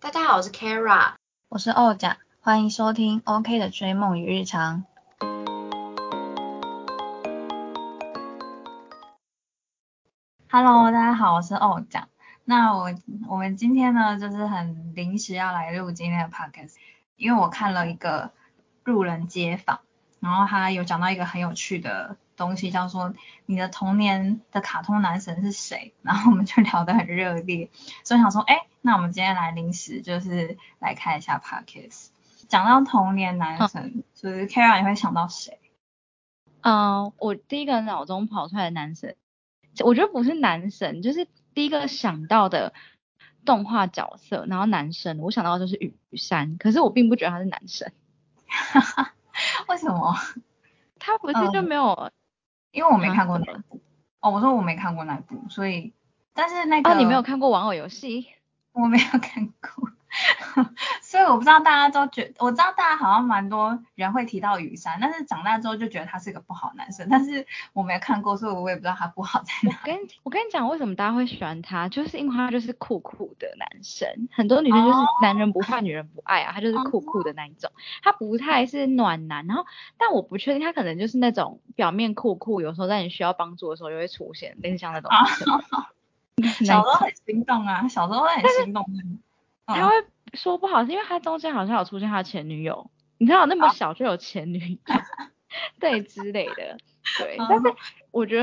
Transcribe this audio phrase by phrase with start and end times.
[0.00, 1.14] 大家好，我是 Kara，
[1.48, 4.84] 我是欧甲，欢迎收听 OK 的追梦与日常。
[10.48, 12.06] Hello，大家好，我是欧甲。
[12.44, 12.94] 那我
[13.28, 16.74] 我们今天呢，就是很临时要来录今天的 podcast，
[17.16, 18.30] 因为我看了一个
[18.84, 19.80] 路人街访，
[20.20, 23.12] 然后他有讲到一个很有趣的东西，叫做
[23.44, 25.92] 你的童年的卡通男神是谁？
[26.00, 27.68] 然后我们就聊得很热烈，
[28.04, 32.06] 所以想说，哎，那我们今天来临时就是来看一下 podcast。
[32.48, 35.58] 讲到童年男神，就是 Kara，你会想到谁？
[36.62, 39.16] 嗯，我第一个脑中跑出来的男神，
[39.84, 42.72] 我觉得不是男神，就是第一个想到的
[43.44, 47.92] 动画角色，然后男神，我想到的就是雨山，可是我并不觉得他是男神。
[49.68, 50.16] 为什么？
[50.98, 52.10] 他不是就没有？
[52.72, 53.80] 因为我没看过那部。
[54.20, 55.92] 哦，我说我没看过那部，所以，
[56.34, 58.26] 但是那个，哦，你没有看过玩偶游戏？
[58.72, 59.90] 我没有看过。
[61.02, 69.70] 所以我不知道大家都觉，我知道大家好像蛮多人会提到雨山，但是长大之后就觉得他是个不好男生，但是我没有看过，所以我也不知道他不好在哪。
[69.70, 77.70] 我跟我跟你讲，为什么大家会喜欢他，就是因为他就是酷酷的男生，很多女生就是男人不怕女人不爱啊，他就是酷酷的那一种，
[78.02, 79.64] 他不太是暖男，然后
[79.96, 85.10] 但我不确定他可能就是那种表面酷酷，有时候在你需要帮助的时候就会出现，类似像那种。
[86.64, 88.84] 小时候很心动啊，小时候会很心动。
[89.74, 89.94] 他会
[90.32, 94.78] 说不好，是因为他中间好像有出现他前女友，你知道那么小就有前女友，
[95.78, 96.78] 对之类的，
[97.18, 97.36] 对。
[97.48, 97.74] 但是
[98.10, 98.40] 我觉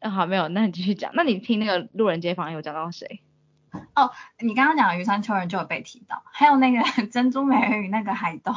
[0.00, 1.10] 得，好没有，那你继续讲。
[1.14, 3.20] 那你听那个路人街坊有讲到谁？
[3.96, 8.52] 哦，你刚刚讲的余山秋人就有被提到，还有那个珍珠美人鱼那个海斗，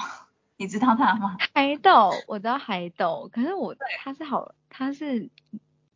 [0.57, 1.35] 你知道他吗？
[1.55, 5.31] 海斗，我知道海斗，可是我他是好，他是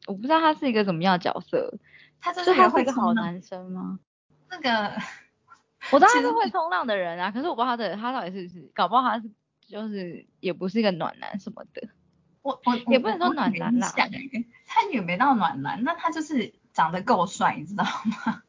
[0.07, 1.77] 我不知道他是一个怎么样的角色，
[2.19, 3.99] 他就是他是一个好男生吗？
[4.49, 4.93] 那个。
[5.91, 9.29] 我当然是会冲浪的人啊，可是我不知道他的他到底是不是，搞不好他是
[9.67, 11.87] 就是也不是一个暖男什么的。
[12.41, 13.93] 我我也不能说暖男啦，
[14.65, 17.83] 他也没到暖男，那他就是长得够帅，你知道
[18.25, 18.41] 吗？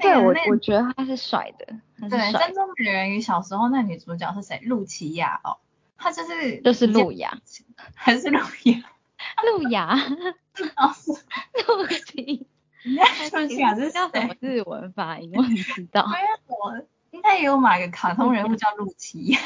[0.00, 1.66] 对我我觉得他是帅的。
[2.08, 4.60] 对，珍珠美人鱼小时候那女主角是谁？
[4.64, 5.58] 露琪亚哦，
[5.96, 7.38] 她就是就是露雅，
[7.94, 8.82] 还是露雅？
[9.44, 9.94] 露雅，
[10.76, 11.12] 哦是
[11.66, 12.46] 露琪。
[12.82, 15.30] 你在说起是叫什么日文发音？
[15.36, 16.06] 我不知道。
[16.62, 19.36] 我应该也有买个卡通人物叫露琪。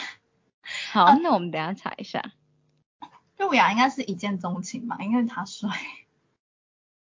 [0.93, 2.33] 好，那我们等下查一下。
[3.39, 5.71] 露雅应该是一见钟情吧，因为他帅。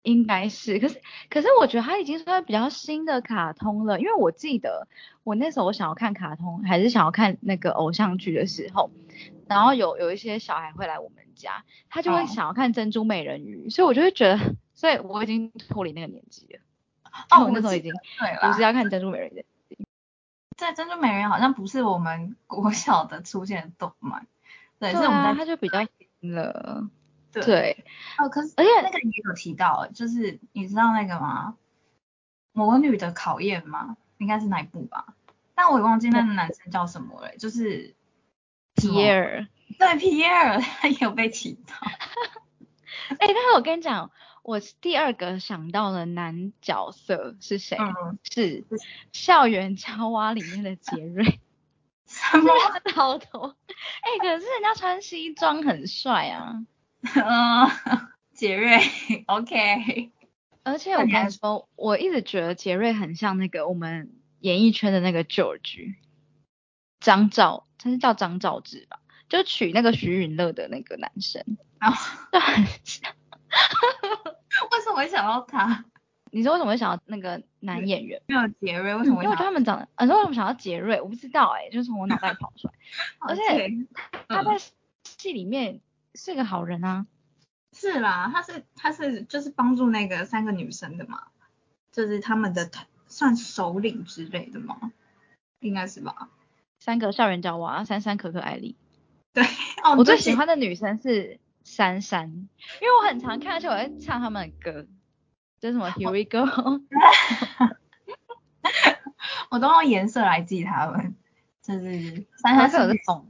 [0.03, 4.88] 应该是，可是可是我觉得他已经算比较新的卡通了，因为我记得
[5.24, 8.91] 我那时候我想要看卡通，还是想要看那个偶像剧的时候，
[9.47, 14.56] 然后有有一些小孩会来我们家，他就会想要看珍珠美人鱼，所以我就会觉得。
[14.78, 16.59] 所以我已经脱离那个年纪了。
[17.31, 17.91] 哦，我那时候已经
[18.44, 19.44] 不是要看珍珠美人鱼。
[20.57, 24.28] 在珍珠美人好像不是我们国小的出现的动漫。
[24.79, 26.90] 对，是我们它就比较新了。
[27.31, 27.85] 对。
[28.18, 31.56] 哦，可是而且那个也有提到，就是你知道那个吗？
[32.53, 33.97] 魔女的考验吗？
[34.17, 35.13] 应该是哪一部吧。
[35.53, 37.96] 但我也忘记那个男生叫什么了，就是
[38.75, 39.47] 皮耶尔。
[39.78, 41.75] 对，皮耶尔他也有被提到。
[43.09, 44.12] 哎，但是我跟你讲。
[44.47, 47.78] 我第二个想到的男角色是谁？
[48.24, 48.63] 是
[49.12, 51.41] 校园娇娃里面的杰瑞。
[52.08, 52.53] 什么
[52.96, 53.41] 老头？
[53.50, 56.66] 哎，可是人家穿西装很帅啊。
[57.03, 57.69] 嗯，
[58.31, 58.80] 杰瑞
[59.25, 60.13] ，OK。
[60.64, 65.96] 而且我跟你说，我一直觉得杰瑞很像那个我们演艺圈的那个 George，
[67.02, 69.02] 张兆，他是叫张兆志吧？
[69.28, 71.44] 就娶那个徐允乐的那个男生，
[72.31, 73.14] 就很像。
[74.72, 75.85] 为什么会想到他？
[76.31, 78.22] 你说为什么会想到那个男演员？
[78.28, 79.23] 没有杰瑞，为什么？
[79.23, 81.00] 因为我觉得他们长得，你说为什么想到杰瑞？
[81.01, 82.73] 我不知道哎，就是从我脑袋跑出来。
[83.19, 83.88] 而且
[84.28, 84.57] 他在
[85.06, 85.79] 戏里面
[86.16, 87.07] 是个好人啊。
[87.72, 91.28] 是啦，他是他是就是帮助那个三个女生的嘛，
[91.91, 92.69] 就是他们的
[93.07, 94.91] 算首领之类的嘛？
[95.61, 96.29] 应该是吧。
[96.79, 98.76] 三个校园娇娃，珊珊、可可、艾丽。
[99.34, 99.43] 对，
[99.84, 101.40] 哦我最喜欢的女生是。
[101.67, 102.29] 珊珊，
[102.81, 104.87] 因为我很常看，而且我在唱他们的歌，
[105.59, 106.47] 就什么 Here We Go，
[109.52, 111.14] 我都用颜色来记他们，
[111.61, 113.29] 就是珊珊色是红，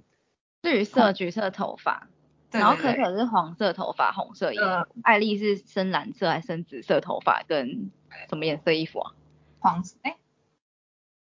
[0.62, 2.07] 绿色、橘色头发，
[2.51, 4.63] 然后可可是黄色头发、红色衣服，
[5.01, 7.89] 艾丽是深蓝色还是深紫色头发跟
[8.30, 9.13] 什么颜色衣服啊？
[9.60, 10.16] 黄色，哎，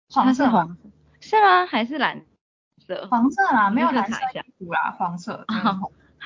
[0.10, 0.90] 黄色黄色
[1.22, 1.66] 是吗？
[1.66, 2.26] 还是蓝
[2.86, 3.08] 色？
[3.10, 5.46] 黄色啦，没有蓝色衣服啦，黄色。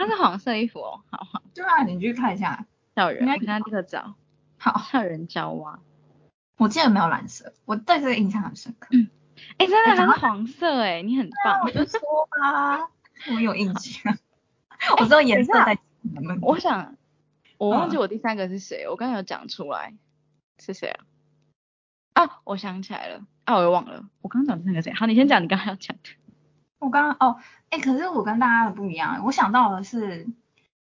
[0.01, 1.43] 它是黄色衣服哦，好好。
[1.53, 2.65] 对啊，你去看一下。
[2.95, 4.15] 校园，我看这个找。
[4.57, 5.79] 好，校园娇娃。
[6.57, 8.87] 我记得没有蓝色，我对这个印象很深刻。
[8.91, 9.07] 嗯，
[9.57, 11.61] 哎，真的，它是黄色哎，你很棒。
[11.63, 11.99] 我就说
[12.39, 12.89] 吧，
[13.29, 14.17] 我有印象，
[14.97, 15.77] 我知道颜色在。
[16.41, 16.95] 我想，
[17.57, 19.93] 我忘记我第三个是谁，我刚才有讲出来，
[20.57, 21.05] 是谁啊？
[22.13, 24.91] 啊，我想起来了，啊，我又忘了，我刚刚讲的那个谁？
[24.93, 26.09] 好，你先讲你刚刚要讲的。
[26.81, 27.37] 我刚刚哦，
[27.69, 30.27] 哎，可是我跟大家的不一样，我想到的是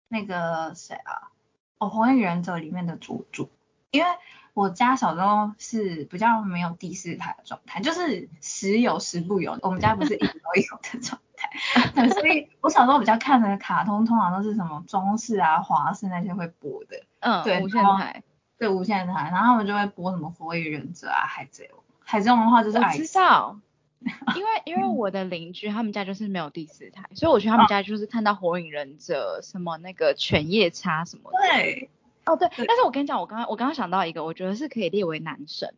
[0.07, 1.29] 那个谁啊？
[1.77, 3.51] 哦，《火影忍者》里面的佐助，
[3.91, 4.09] 因为
[4.53, 18.23] 我家小时候是比较没有第四台的状态，就是时有时不有，我们家不是一直都有的状态， 所以我小时候比较看的卡通通常都是什么中式啊、华视那些会播的，嗯，对，无线台。
[18.57, 21.81] 对无线台，然后他们就会播什么《火影忍者》啊，《海贼王》。
[22.03, 23.57] 海贼王的话就是我知道，
[24.35, 31.31] 因为因为我的邻居他们家就是没有第四台，所以我去他们家就是看到《火影忍者》什么那个犬夜叉什么。
[31.31, 31.89] 对，
[32.25, 35.73] 哦对，但是我跟你讲，我刚刚我刚刚想到一个，我觉得是可以列为男神，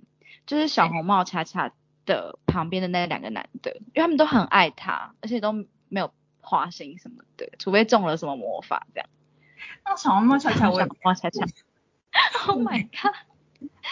[0.46, 1.72] 就是小红帽恰恰
[2.06, 5.52] 的旁边的那两个男的，因为他们都很爱他，而且都
[5.90, 9.10] 没有花心什么的，除非中了什么魔法这样。
[9.84, 11.46] 那小红帽恰恰， 小红帽恰恰。
[12.48, 13.16] Oh my god！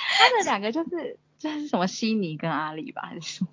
[0.01, 3.49] 他的两个就是这是什么悉尼跟阿里吧，还是什么？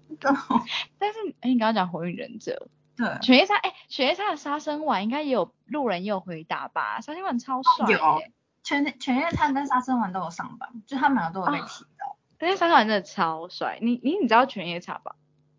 [0.99, 7.01] 但是哎，你刚刚讲火影忍者，对，犬夜叉，哎，犬夜叉的杀生丸应该也有路人也有回答吧？
[7.01, 8.23] 杀生丸超帅，有，
[8.65, 12.17] 犬犬夜叉跟杀生丸都有上榜，就他们两个都有被提到。
[12.39, 15.15] 但是杀生丸真的超帅，你你你知道犬夜叉吧？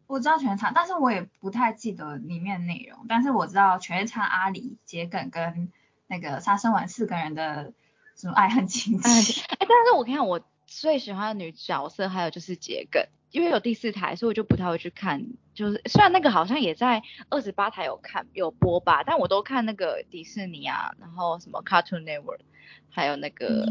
[0.06, 5.72] 我知道犬夜叉，但是我也不太记得里面内容，但是我知道犬夜叉、阿里、桔梗跟
[6.08, 7.74] 那个杀生丸四个人的。
[8.20, 9.08] 什么爱恨情仇？
[9.08, 15.26] 哎，但是我看我最喜欢的女角色还有就是桔梗，因为有第四台，所以我就不太会去看。
[15.56, 22.42] 就是虽然那个好像也在二十八台有看有播吧，但我都看那个迪士尼啊，然后什么 Cartoon Network，
[22.90, 23.66] 还有那个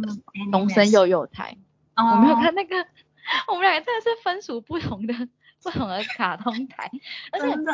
[0.50, 1.56] 东森幼幼台。
[1.96, 2.76] 我没有看那个，
[3.48, 5.14] 我们两个真的是分属不同的
[5.62, 6.90] 不同的卡通台。
[7.30, 7.72] 而且真的，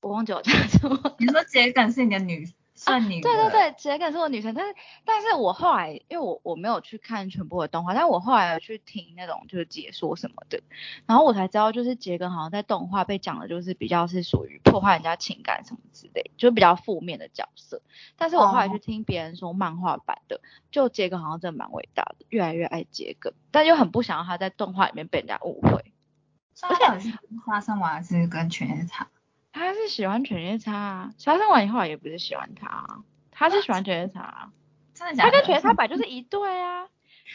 [0.00, 1.14] 我忘记我叫什么。
[1.18, 2.48] 你说桔梗是你的女？
[2.76, 4.74] 算你对对对，桔梗是我女神，但是
[5.04, 10.62] 但是我后来因为我我没有去看全部的动画，但是我后来有去听那种就是解说什么的，
[11.06, 17.80] 然后我才知道就是桔梗好像在动画被讲的就是比较是属于破坏人家情感什么之类，就比较负面的角色。
[18.16, 20.40] 但是我后来去听别人说漫画版的，
[20.70, 25.92] 就桔梗好像真的蛮伟大的，越来越爱桔梗，但又很不想要他在动画里面被人家误会。
[26.62, 29.08] 而且是发生完是跟全夜叉。
[29.58, 33.00] 他是喜欢犬夜叉啊，杀生完以后也不是喜欢他，
[33.30, 34.52] 他是喜欢犬夜叉，啊
[34.92, 35.30] 真的假的？
[35.30, 36.88] 他跟犬夜叉本来就是一对啊，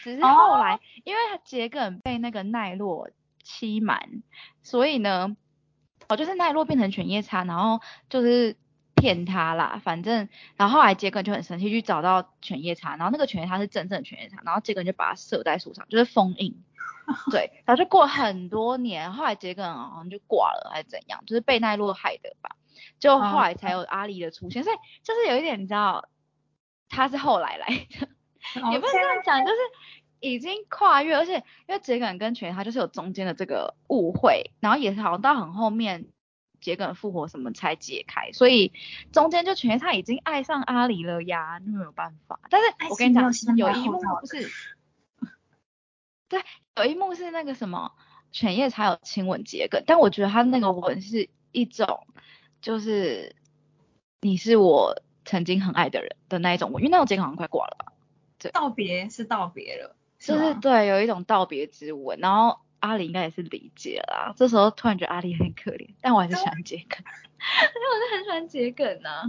[0.04, 3.10] 只是后来因为他桔梗被那个奈落
[3.42, 4.22] 欺瞒，
[4.62, 5.36] 所以呢，
[6.08, 8.56] 哦就是奈落变成犬夜叉，然后就是
[8.94, 16.62] 骗他啦，反正然后后来桔梗就很生气，去找到犬夜叉，然后那个犬夜叉是真正的犬夜叉，然后桔梗就把他射在树上，就是封印。
[17.30, 22.56] 对，然后就过很多年，后来桔梗好像就挂了还是怎样，就是被奈落害的吧，
[23.00, 26.08] 就后来才有阿离的出现，所以就是有一点你知道，
[26.88, 28.08] 他是后来来的，
[28.72, 29.58] 也不能这样讲，就是
[30.20, 31.34] 已经跨越，而且
[31.66, 36.06] 因为桔梗跟全他就是有中间的这个误会，然后也是好像到很后面
[36.60, 38.72] 桔梗复活什么才解开，所以
[39.12, 42.38] 中间就全他已经爱上阿离了呀，那没有办法。
[42.48, 44.48] 但是我跟你讲，有一幕不是。
[46.32, 46.42] 对，
[46.76, 47.92] 有一幕是那个什么
[48.30, 52.06] 犬夜叉有亲吻桔梗，但我觉得他那个吻是一种，
[52.62, 53.36] 就是
[54.22, 57.92] 你是我曾经很爱的人的那一种吻，因为那种桔梗好像快挂了吧？
[58.38, 62.18] 对，道别是道别了，就是对，有一种道别之吻。
[62.18, 69.22] 然后阿里应该也是理解啦，这时候突然觉得阿里很可怜，但我还是喜欢桔梗， 因为我是很喜欢桔梗啊。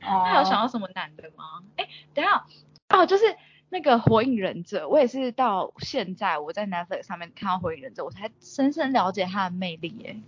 [0.00, 0.24] 哦。
[0.26, 1.62] 他有想到什么男的吗？
[1.76, 2.46] 哎，等下，
[2.88, 3.36] 哦，就是。
[3.72, 10.20] 那个火影忍者，我也是到现在我在 Netflix 上面看到火影忍者，我才深深了解它的魅力耶。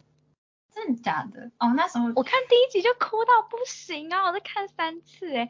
[0.73, 1.51] 真的假的？
[1.59, 5.49] 哦，那时候我看第一集就哭到不行啊，我在看三次哎，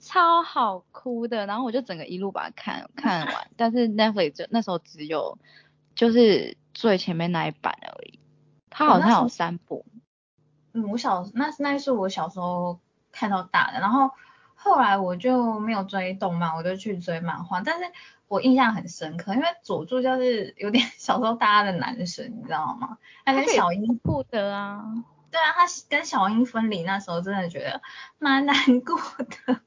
[0.00, 1.44] 超好哭的。
[1.46, 5.38] 然后我就整个一路把它看看完，但是 Netflix 那时候只有
[5.94, 8.18] 就是最前面那一版而已，
[8.70, 9.84] 它好像有三部。
[10.72, 12.80] 嗯，我小那那是我小时候
[13.12, 14.10] 看到大的，然后。
[14.64, 17.60] 后来我就没有追动漫，我就去追漫画。
[17.60, 17.84] 但是
[18.28, 22.96] 我印象很深刻，因为佐助就是有点 小时候大家的男神，你知道吗？
[23.26, 24.82] 他跟小樱不得啊。
[25.30, 27.82] 对啊，他跟小樱分离那时候真的觉得
[28.18, 29.60] 蛮难过的。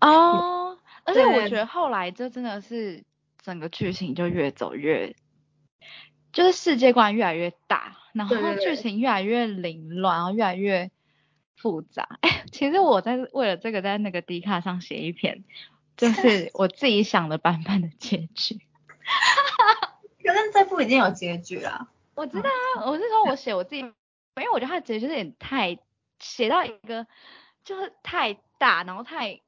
[0.06, 3.02] 哦，而且我觉得后来这真的是
[3.40, 5.16] 整个剧情就越走越，
[6.34, 10.90] 就是世界观越来越大，然后剧情越来越凌乱，然后越来越。
[11.58, 15.44] 复杂哎，其实我在为了这个在那个 D 卡上写一篇，
[15.96, 18.60] 就是我自己想的版本的结局。
[20.24, 21.88] 可是这部已经有结局了。
[22.14, 23.92] 我知道啊，我是说我写我自己， 因
[24.36, 25.78] 为我觉得他结局有点太
[26.18, 27.06] 写到一个
[27.64, 29.40] 就是太大，然后太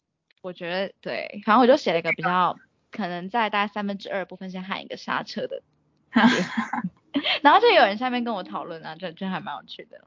[0.42, 2.56] 我觉得对，反正我就写了一个比较
[2.90, 5.62] 可能在大概三分之二部分先喊一个刹车的，
[7.42, 10.02] 然后就有人下面跟我讨论啊，这这还蛮有趣的。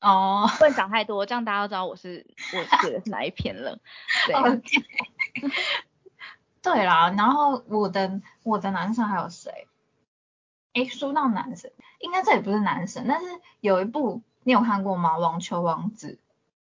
[0.00, 3.78] 哦，不能讲太多，这样大家都知道我是我写的是哪一篇了。
[4.26, 5.50] 对。
[6.62, 9.66] 对啦，然后我的我的男神还有谁？
[10.74, 13.26] 诶，说到男神，应该这也不是男神，但是
[13.60, 15.16] 有一部你有看过吗？
[15.16, 16.18] 网球王子。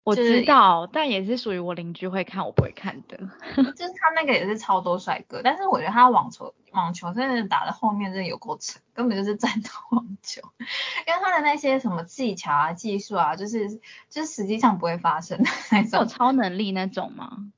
[0.04, 3.16] 我就是知道，但也是属于我邻居会看，我不会看的。
[3.74, 10.40] 就是他那个也是超多帅哥，但是我觉得他网球网球真的打的后面真的有够沉，根本就是战斗网球，
[11.06, 13.70] 因为他的那些什么技巧啊、技术啊，就是
[14.10, 16.08] 就是实际上不会发生的那是有种。
[16.10, 17.52] 超能力那种吗？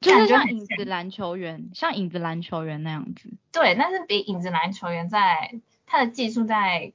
[0.00, 3.30] 就是像影子篮球员，像影子篮球员那样子。
[3.52, 6.94] 对，但是比影子篮球员在他的技术在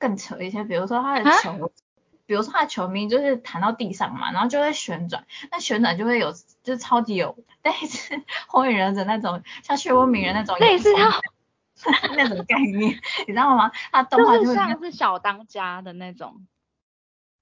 [0.00, 1.70] 更扯一些，比如说他的啊球，
[2.26, 11.20] 比如说他的球迷就是弹到地上嘛，然后就会旋转，那旋转就会有就是超级有类似 火影忍者那种像漩涡鸣人那种类似他
[12.16, 13.70] 那种概念，你知道吗？
[13.92, 16.46] 他动画就像是小当家的那种。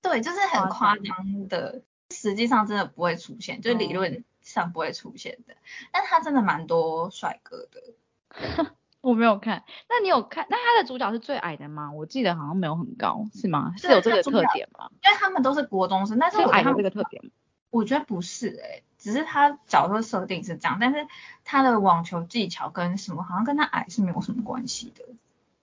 [0.03, 5.55] 对，就是很夸张的，实际上真的不会出现，就是理哦论上不会出现的。
[5.93, 8.75] 但他真的蛮多帅哥的，
[9.05, 10.47] 我没有看，那你有看？
[10.49, 11.93] 那他的主角是最矮的吗？
[11.93, 13.75] 我记得好像没有很高，是吗？
[13.77, 14.89] 是有这个特点吗？
[15.05, 17.31] 因为他们都是国中生，但是矮这个特点吗？
[17.69, 21.07] 我觉得不是诶、只是他角色设定是这样，但是
[21.45, 25.05] 他的网球技巧跟什么好像跟他矮是没有什么关系的。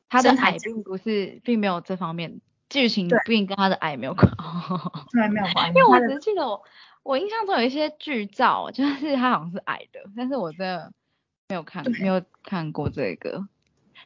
[0.07, 4.29] 他的矮并不是，并没有这方面，剧情对并跟他的矮没有关。
[5.12, 5.79] 对，没有关系。
[5.79, 6.62] 因为我只是记得我
[7.01, 10.91] 我印象中有一些剧照，就是他好像是矮的，但是我真的
[11.51, 13.46] 没有看对没有看过这个。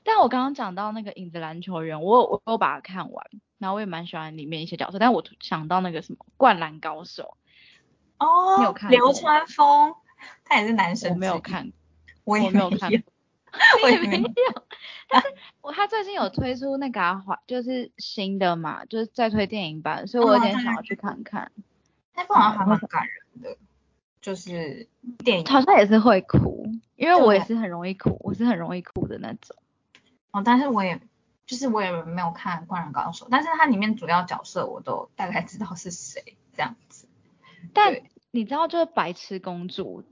[0.03, 3.25] 但我刚刚讲到那个影子篮球员，我有我有把它看完，
[3.59, 7.37] 然后我也蛮喜欢里面一些角色，但我想到那个什么灌篮高手，
[8.17, 9.95] 哦，你有看流川枫，
[10.43, 11.71] 他也是男神，我没有，看，
[12.23, 12.91] 我也没有看，
[13.83, 14.63] 我也没没有。
[15.07, 15.27] 但是
[15.61, 21.51] 我他最近有推出那个啊华就是新的嘛，就是在推电影版，所以我有点想要去看看。
[22.15, 23.57] 那部好像还蛮感人的，
[24.25, 24.89] 就是
[25.19, 29.55] 电影好像也是会哭，因为我也是很容易哭，我是很容易哭的那种。
[30.31, 30.99] 哦，但是我也
[31.45, 37.07] 就是我也没有看《灌篮高手》，但是它里面主要角色我都大概知道是谁这样子。
[37.71, 38.01] 但
[38.31, 40.03] 你知道，就是白痴公主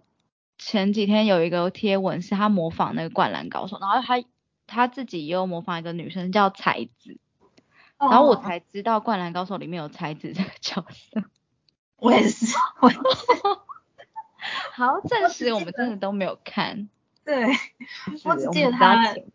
[0.60, 4.24] 前几天有一个贴文，是她模仿那个灌篮高手，然后她
[4.68, 7.18] 她自己也有模仿一个女生叫才子，
[7.98, 11.24] 然后我哦才知道灌篮高手里面有才子这个角色。
[11.98, 13.02] 我也是，我也是
[14.76, 16.90] 好，证实我们真的都没有看。
[17.24, 17.46] 对，
[18.26, 19.32] 我只记得她前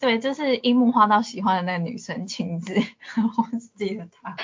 [0.00, 2.74] 对，就是樱木花道喜欢的那个女生晴子，
[3.38, 4.36] 我只记得她。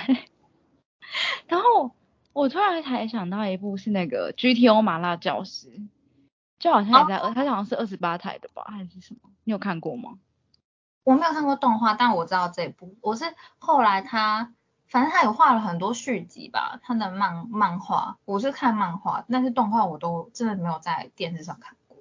[1.49, 1.91] 然后
[2.33, 5.69] 我突然才想到一部是那个 GTO 麻辣教师，
[6.61, 9.31] 就好像也在，哦它好像是二十八台的吧，还是什么？
[9.45, 10.19] 你有看过吗？
[11.03, 12.95] 我没有看过动画，但我知道这部。
[13.01, 13.25] 我是
[13.59, 14.55] 后来他，
[14.91, 21.97] 反正他有画了很多续集吧，他的漫漫画，我是看漫画，但是动画我都真的没有在电视上看过。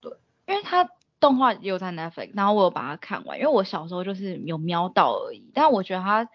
[0.00, 0.12] 对。
[0.46, 6.28] 因为他动画也有在 Netflix，然后我有把它看完，因为我小时候就是有瞄到而已，但我觉得他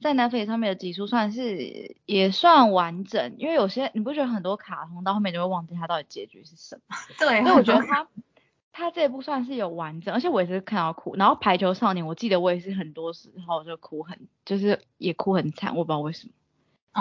[0.00, 8.08] 在 Netflix 上面的集数算是也算完整，因为有些你不觉得很多卡通到后面就会忘记它到底结局是什么， 对，所以我觉得 它
[8.72, 16.32] 它这部算是有完整，而且我也是看到哭，然后排球少年我记得我也是很多时候就哭很，就是也哭很惨，我不知道为什么，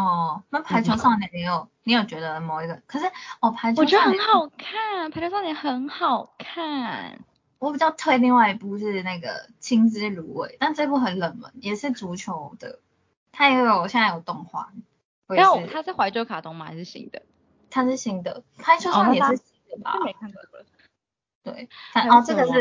[0.02, 2.82] 哦，那排球少年你有你有觉得某一个？
[2.86, 3.06] 可是
[3.40, 7.20] 哦，排球我觉得很好看，排球少年很好看。
[7.60, 9.28] 我比较推另外一部是那个
[9.60, 12.80] 《青之芦苇》，但这部很冷门，也是足球的，
[13.34, 14.72] 它也有现在有动画。
[15.28, 16.66] 我也是，它是怀旧卡通吗？
[16.66, 17.22] 还是新的？
[17.70, 19.92] 它是新的，排球少年也是新的吧？
[19.94, 20.66] 是没看过了。
[21.52, 21.68] 对，
[22.10, 22.54] 哦，这个是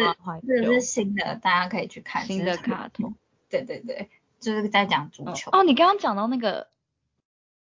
[0.47, 3.15] 这个是新的，大家可以去看新的卡通。
[3.51, 5.51] 对对对，就是在讲足球。
[5.53, 6.69] 哦，你刚刚讲到那个，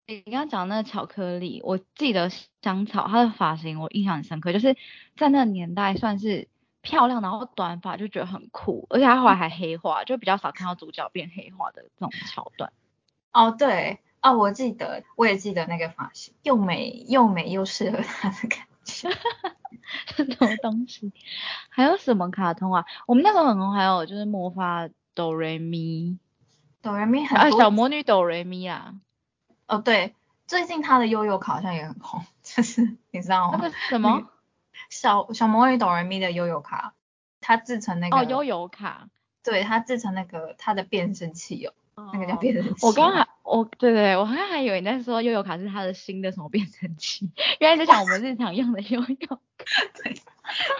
[0.07, 4.75] 你刚刚讲那个巧克力，我记得香草它的发型我印象很深刻，就是
[5.15, 6.47] 在那个年代算是
[6.81, 12.73] 漂亮，然后短发就觉得很酷，而且它后来还黑化，就比较少看到主角变黑化的这种桥段。
[13.31, 19.09] 哦，对，哦，我记得，我也记得那个发型，又美又美又适合他的感觉。
[20.25, 21.11] 什么东西？
[21.69, 22.85] 还有什么卡通啊？
[23.07, 26.17] 我们那时候很红，还有就是魔法哆瑞咪
[26.81, 28.95] 哆瑞咪啊，小魔女哆瑞咪啊，
[29.67, 30.15] 哦，对，
[30.47, 33.59] 最近他的悠悠卡好像也很红，就是 你知道吗？
[33.61, 34.29] 那个什么？
[34.89, 36.93] 小小魔女哆瑞咪的悠悠卡，
[37.41, 39.09] 他制成那个哦，悠悠卡。
[39.41, 42.85] 对他制成那个他的变声器哦，那个叫变声器。
[42.85, 49.39] 我刚刚还我对对对，我好像还以为你在说悠悠卡是他的新的什么变声器，原来在讲我们日常用的悠悠卡。
[50.03, 50.13] 对，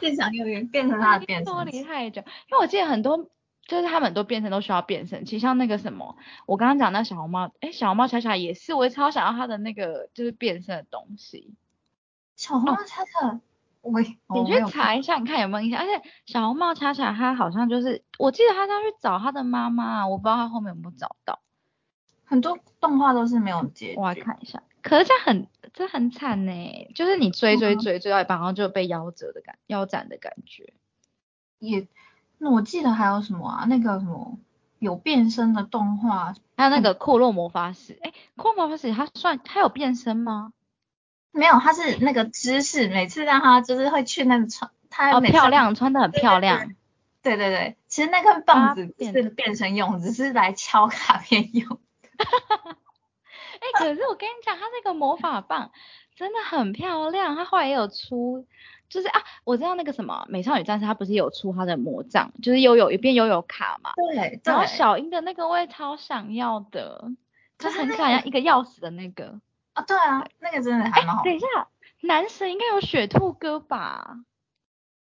[0.02, 1.72] 日常用的变成他的变声脱器。
[1.72, 3.28] 离太久，因为我记得很多
[3.66, 11.56] 就是他们很多变声都需要变声器，像那个什么，我刚刚讲那小红帽，哎，小红帽恰恰也是，我也超想要他的那个就是变声的东西。
[12.36, 13.40] 小红帽恰恰，
[13.82, 15.82] 我你去查一下，你看有没有印象？
[15.82, 21.40] 而且小红帽恰恰他好像就是，我记得他要去找他的妈妈，我不知道他后面有没有找到。
[22.30, 23.96] 很多动画都是没有结局。
[23.98, 30.74] 我来看一下，可是这很这很惨呢，就是你追追追追到一半，然后就被夭折的感腰斩的感觉。
[31.58, 31.88] 也，
[32.38, 33.66] 那我记得还有什么啊？
[33.66, 34.38] 那个什么
[34.78, 40.54] 有变身的动画，还有那个库洛魔法使，哎，库洛魔法使他算他有变身吗？
[41.32, 46.76] 没有，他是那个姿势，每次让他就是会去那个穿，他哦漂亮，穿的很漂亮。
[47.22, 51.80] 对对对，其实那个棒子是变身用，只是来敲卡片用。
[52.26, 52.78] 哈哈哈！
[53.60, 55.72] 哎，可是我跟你讲，他那个魔法棒
[56.16, 58.46] 真的很漂亮，他后来也有出，
[58.90, 63.92] 就是啊，我知道那个什么美少女战士，他不是有出他的魔杖，就是悠悠一边悠悠卡嘛。
[63.96, 64.40] 对。
[64.44, 67.12] 然后小樱的那个我也超想要的，
[67.58, 69.40] 就是很可爱，一个钥匙的那个。
[69.74, 71.24] 啊，对啊，那个真的还蛮好。
[71.24, 71.48] 等一下，
[72.02, 74.18] 男神应该有雪兔哥吧？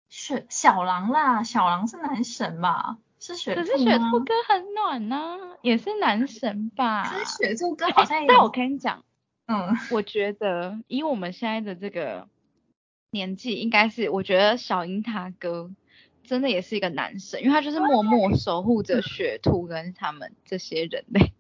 [0.10, 2.98] 雪小狼啦，小狼是男神吧？
[3.20, 7.04] 是雪兔可是雪兔哥很暖呢，也是男神吧？
[7.04, 8.26] 可是雪兔哥好像……
[8.28, 9.04] 但我跟你讲，
[9.48, 12.28] 嗯，我觉得以我们现在的这个
[13.12, 15.70] 年纪，应该是我觉得小樱他哥
[16.24, 21.34] 真的也是一个男神，因为他就是默默守护着雪兔跟他们这些人类。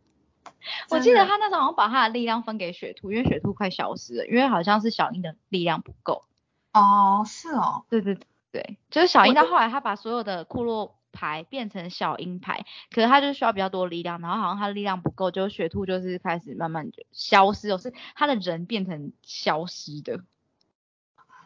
[0.89, 6.25] 我记得他那时候好像把他的力量分给雪兔，因为雪兔快消失了，因为好像是小樱的力量不够。
[6.73, 8.17] 哦，是哦，对对
[8.51, 20.13] 对，就是小樱到后来他把所有的库洛牌变成小鹰牌，可是他就需要比较多力量，然后好像他力量不够，就雪兔就是开始慢慢就消失，是他的人变成消失的，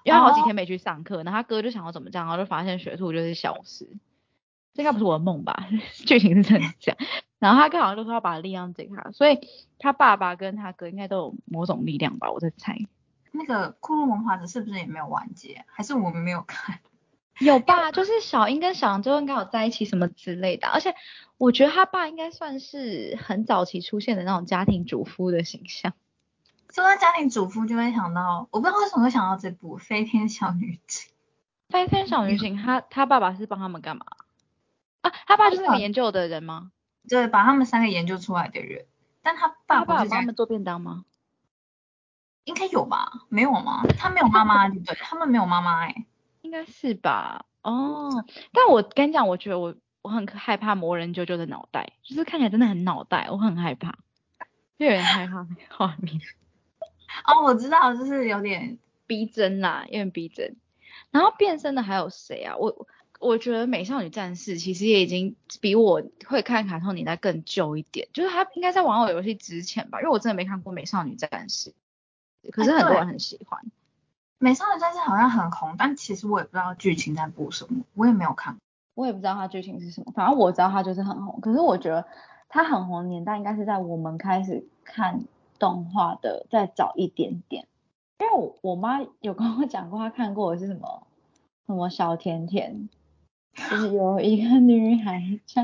[0.04, 3.88] 因为他好几天没去上课，然后他哥就想要怎么这样，然后就发现雪兔就是消失。
[4.74, 5.68] 这应该不是我的梦吧？
[6.06, 6.98] 剧情是这样讲。
[7.38, 9.40] 然后他刚好像就说要把力量给他，所以
[9.78, 12.32] 他爸爸跟他哥应该都有某种力量吧？
[12.32, 12.78] 我在猜。
[13.32, 15.64] 那个库洛魔法使是不是也没有完结？
[15.68, 16.80] 还是我们没有看？
[17.40, 17.92] 有吧？
[17.92, 20.68] 就是小英跟小杨最后应该有在一起什么之类的。
[20.68, 20.96] 而且
[21.38, 25.94] 我觉得他爸应该算是很早期出现的那种家庭主妇的形象。
[26.70, 31.12] 说到家庭主妇，就会想到，我不知道为什么会想到这部《飞天小女警》。
[31.70, 34.06] 飞天小女警，他他爸爸是帮他们干嘛？
[35.02, 36.72] 啊，他爸就是那个研究的人吗？
[37.08, 38.86] 对，把他们三个研究出来的人。
[39.22, 41.06] 但他爸爸帮他们做便当吗？
[42.44, 43.12] 应该有吧？
[43.30, 43.84] 没有吗？
[43.98, 44.96] 他没有妈妈，对不对？
[44.96, 46.06] 他们没有妈妈哎。
[46.44, 47.46] 应该是吧？
[47.64, 53.98] 哦，但我跟你讲，我觉得我我很害怕魔人啾啾的脑袋，就是看起来真的很脑袋，我很害怕，
[54.78, 56.20] 有点害怕那个画面。
[57.26, 58.78] 哦，我知道，就是有点
[59.08, 60.58] 逼真啦，有点逼真。
[61.12, 62.58] 然后变身的还有谁啊？
[62.58, 62.88] 我
[63.20, 71.74] 我觉得美少女战士其实也已经比我会看卡通年代更旧一点，就是它应该在玩偶游戏之前吧，因为我真的没看过美少女战士，
[72.52, 73.64] 可是很多人很喜欢。
[74.44, 78.58] 美少女战士好像很红，但其实我也不知道剧情在播什么，我也没有看，
[78.94, 80.12] 我也不知道它剧情是什么。
[80.14, 82.06] 反正我知道它就是很红，可是我觉得
[82.50, 85.24] 它很红的年代应该是在我们开始看
[85.60, 87.66] 动画的再早一点点。
[88.20, 91.08] 因为我我妈有跟我讲过，她看过的是什么
[91.66, 92.90] 什么小甜甜，
[93.70, 95.62] 就是有一个女孩叫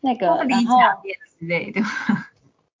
[0.00, 0.76] 那个，然后
[1.38, 1.80] 之类的。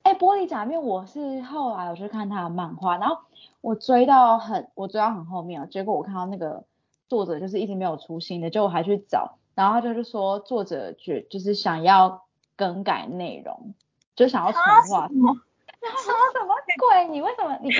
[0.02, 3.16] 哎，玻璃假面我是后来我去看他的漫画，然后
[3.64, 6.64] 我追到很我追到很后面啊，结果我看到那个
[7.08, 13.72] 作者就是一直没有出新的，就我还去找，然后他就是说作者觉就是想要更改内容，
[14.14, 15.08] 就想要重画。
[15.08, 15.34] 什么
[15.80, 16.54] 什么
[16.90, 17.08] 鬼？
[17.08, 17.74] 你为什么你你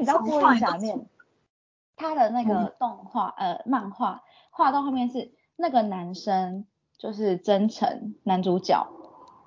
[0.00, 1.06] 你知道玻璃假面
[1.96, 6.66] 他的那个动画呃漫画画到后面是那个男生
[6.98, 8.86] 就是真诚男主角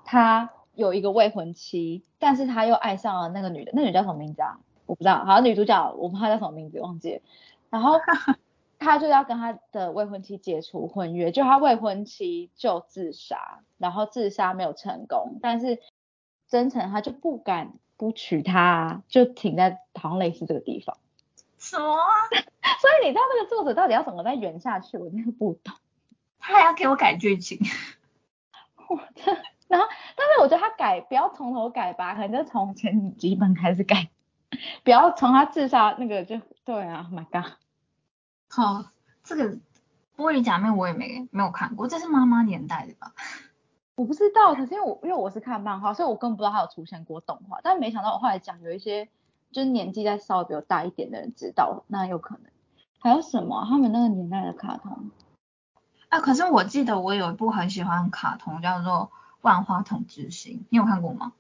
[0.04, 0.50] 他。
[0.76, 4.58] 有一个未婚妻，但是他又爱上了那个女的，那女叫什么名字啊？
[4.86, 7.22] 我不知道，好像女主角我不知道叫什么名字，忘记了。
[7.69, 8.00] 然后
[8.80, 15.80] 他就要跟他的未婚妻解除婚约，就他未婚妻就自杀，然后自杀没有成功，但是
[16.48, 20.98] 真诚他就不敢不娶她，就停在好像类似这个地方。
[21.58, 21.96] 什么？
[22.82, 24.98] 所以你知道那个作者到底要怎么再圆下去？
[24.98, 25.74] 我真的不懂。
[26.39, 27.58] 他还要给我改剧情。
[28.89, 29.32] 我这。
[29.69, 34.10] 然后，但是我觉得他改不要从头改吧，可能就从前几本开始改，
[34.84, 37.54] 不要从他自杀那个就对啊，My God，
[38.50, 38.92] 好，
[39.24, 39.58] 这个
[40.16, 43.13] 玻璃假面我也没没有看过，这是妈妈年代的吧？
[43.96, 47.60] 我不知道，可是因为我因为我是看漫画，所以我根本不知道它有出现过动画。
[47.63, 49.08] 但没想到我后来讲有一些
[49.52, 52.52] 就是年纪再稍微比我大一点的人知道，那有可能。
[53.00, 53.66] 还有什么？
[53.70, 55.12] 他们那个年代的卡通？
[56.10, 58.94] 啊，可是我记得我有一部很喜欢卡通，叫做
[59.42, 61.34] 《万花筒之星》，你有看过吗？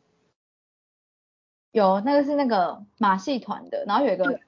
[1.73, 4.39] 有，那个是那个马戏团的，然后有一个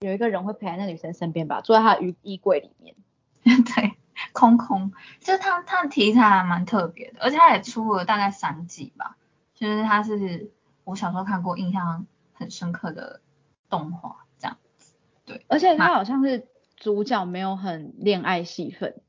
[0.00, 2.96] 有一个人会陪在那女生身边吧，坐在她的衣衣柜里面。
[3.44, 3.92] 对，
[4.32, 9.16] 空空，就是他他的题材还蛮特别的，而且他也出了大概三季吧，
[9.54, 10.50] 就是他是
[10.84, 13.20] 我小时候看过，印象很深刻的
[13.68, 14.94] 动画这样子。
[15.26, 19.02] 对，而且他好像是主角没有很恋爱戏份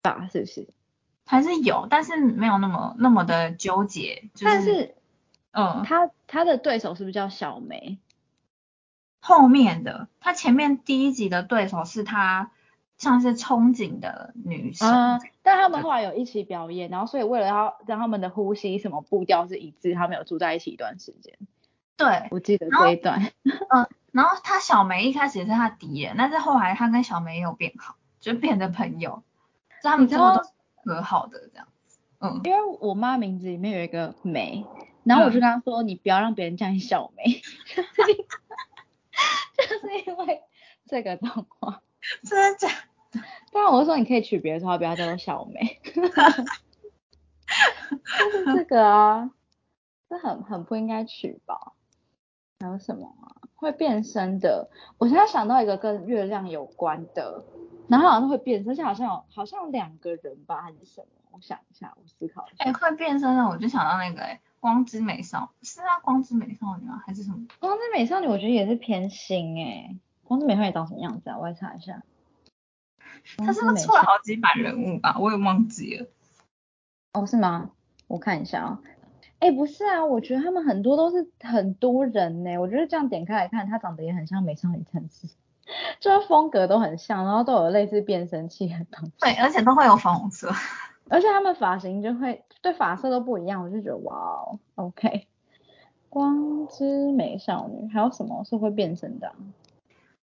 [0.00, 0.68] 吧，是不是？
[1.26, 4.30] 还是有，但是没有那么那么的纠结。
[4.40, 4.94] 但是，
[5.52, 7.98] 嗯，他他的对手是不是叫小梅？
[9.20, 12.50] 后面的，他前面第一集的对手是他。
[13.00, 21.38] 像是憧憬的女生，但他们后来有一起表演，然后所以为了要让他们的呼吸什么步调是一致，他们有住在一起一段时间。
[21.96, 23.32] 对，我记得这一段。
[23.42, 29.22] 嗯，然后他小梅一开始也是他敌人，但是后来他跟小梅有变好，就变成朋友，
[29.82, 30.42] 就他们最后都
[30.84, 32.00] 和好的这样子。
[32.18, 34.66] 嗯，因为我妈名字里面有一个梅，
[35.04, 37.24] 然后我就跟他说，你不要让别人叫你小梅，
[39.56, 40.42] 就是因为
[40.86, 41.82] 这个动画。
[42.24, 42.68] 真的假？
[43.52, 45.80] 对啊，我就说你可以取别的绰号，不要叫做小梅。
[48.18, 49.30] 就是这个啊，
[50.08, 51.72] 这很很不应该取吧？
[52.60, 53.36] 还有什么啊？
[53.56, 57.44] 会变身的，我现在想到一个跟月亮有关的，
[57.88, 61.06] 然后好像会变身，而且好像有好像两个人吧，还是什么？
[61.32, 62.64] 我想一下，我思考一下。
[62.64, 67.46] 哎，会变身的，我就想到那个哎，光之美少，是啊，光之美少女啊，还是什么？
[67.58, 69.96] 光之美少女，我觉得也是偏新哎。
[70.22, 71.38] 光之美少女长什么样子啊？
[71.38, 72.02] 我来查一下。
[73.38, 75.16] 他是不是出了好几版人物吧？
[75.18, 76.06] 我也忘记了。
[77.14, 77.70] 哦，是吗？
[78.06, 78.80] 我看一下啊。
[79.40, 82.58] 哎，不是啊，我觉得他们很多都是很多人呢。
[82.58, 85.28] 我觉得这样点开来看，他长得也很像美少女战士，
[86.00, 89.12] 就是风格都很像，然后都有类似变声器的东西。
[89.20, 90.52] 对，而且都会有粉红色。
[91.10, 95.26] 而且他们发型就会对发色都不一样，我就觉得哇哦，OK。
[96.08, 99.34] 光之美少女还有什么是会变身的？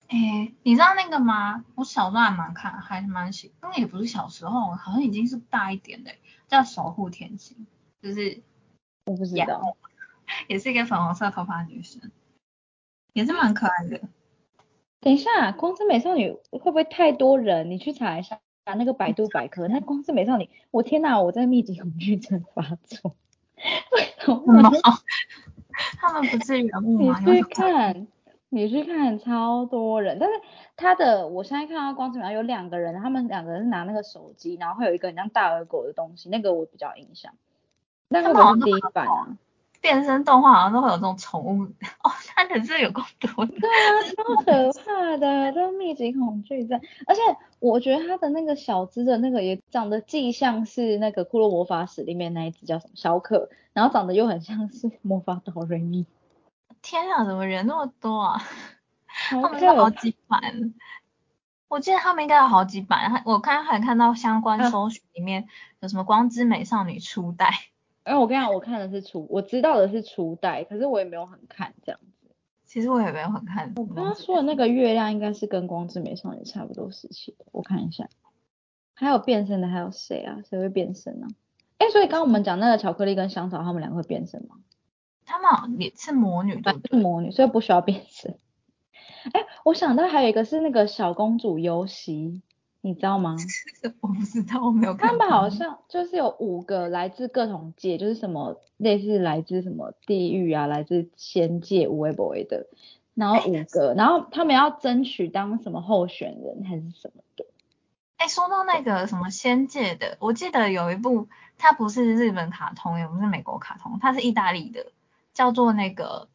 [0.09, 1.64] 哎，你知道那个吗？
[1.75, 6.12] 我小时候还蛮看，还蛮喜，那也不是小时候，好像已经是大一点的，
[6.47, 7.67] 叫守护甜心，
[8.01, 8.41] 就是
[9.07, 9.77] 我不知道，
[10.49, 12.11] 也是一个粉红色头发的女生，
[13.12, 14.01] 也是蛮可爱的。
[15.01, 17.71] 等一下，光之美少女会不会太多人？
[17.71, 23.17] 你去查一下，查那个百度百科，那光之美少女，我天哪，我在密集恐惧症发作。
[23.57, 24.71] 为什么？
[25.99, 27.19] 他们不是人物吗？
[27.25, 28.07] 你去看。
[28.51, 30.35] 你去看超多人，但是
[30.75, 37.35] 他的我现在看到光之美有两个人，他们两个人是拿那个手机，然后会有一个像大耳狗的东西，那个我比较印象。
[38.09, 39.37] 那个是第一版啊。
[39.81, 41.64] 变身动画好像都会有这种宠物
[42.03, 43.47] 哦，它可是有够多。
[43.47, 43.87] 对啊，
[44.17, 46.81] 超可怕的，都密集恐惧症。
[47.07, 47.21] 而且
[47.61, 56.07] 我觉得它的那个小只的那个也长得既像是那个骷髅魔法使里面那一只叫什么小可，然后长得又很像是魔法哆瑞咪。
[56.83, 58.43] 天啊，怎么人那么多啊？
[59.07, 60.75] 他们有好几版，
[61.67, 63.23] 我记得他们应该有好几版。
[63.25, 65.49] 我看还看到相关搜寻里面
[65.81, 67.53] 有什么光之美少女初代。
[68.09, 72.31] 哎，我跟你讲，我看的是初，我知道的是初代，可是我也没有很看这样子。
[72.64, 73.73] 其实我也没有很看。
[73.77, 78.09] 我刚刚说的那个月亮应该是跟光之美少女差不多时期的，我看一下。
[78.94, 80.38] 还有变身的还有谁啊？
[80.49, 81.29] 谁会变身呢？
[81.79, 84.57] 哎，所以刚刚我们讲那个巧克力跟香草，他们两个会变身吗？
[85.25, 88.38] 他们也是魔女，对，是魔女，所以不需要变身。
[89.33, 92.42] 哎，我想到还有一个是那个小公主游戏，
[92.81, 93.37] 你知道吗？
[94.01, 95.11] 我不知道，我没有看。
[95.11, 102.67] 他们好像就是有五个来自各种界，就是什么类似来自什么地狱啊，来自仙界无为不为的，
[103.14, 107.47] 然后五个，然后他们要争取当什么候选人还是什么的。
[108.17, 114.87] 哎，说到那个什么仙界的，我记得有一部，它不是日本卡通，也不是美国卡通，它是意大利的。
[115.35, 116.27] 叫做那个，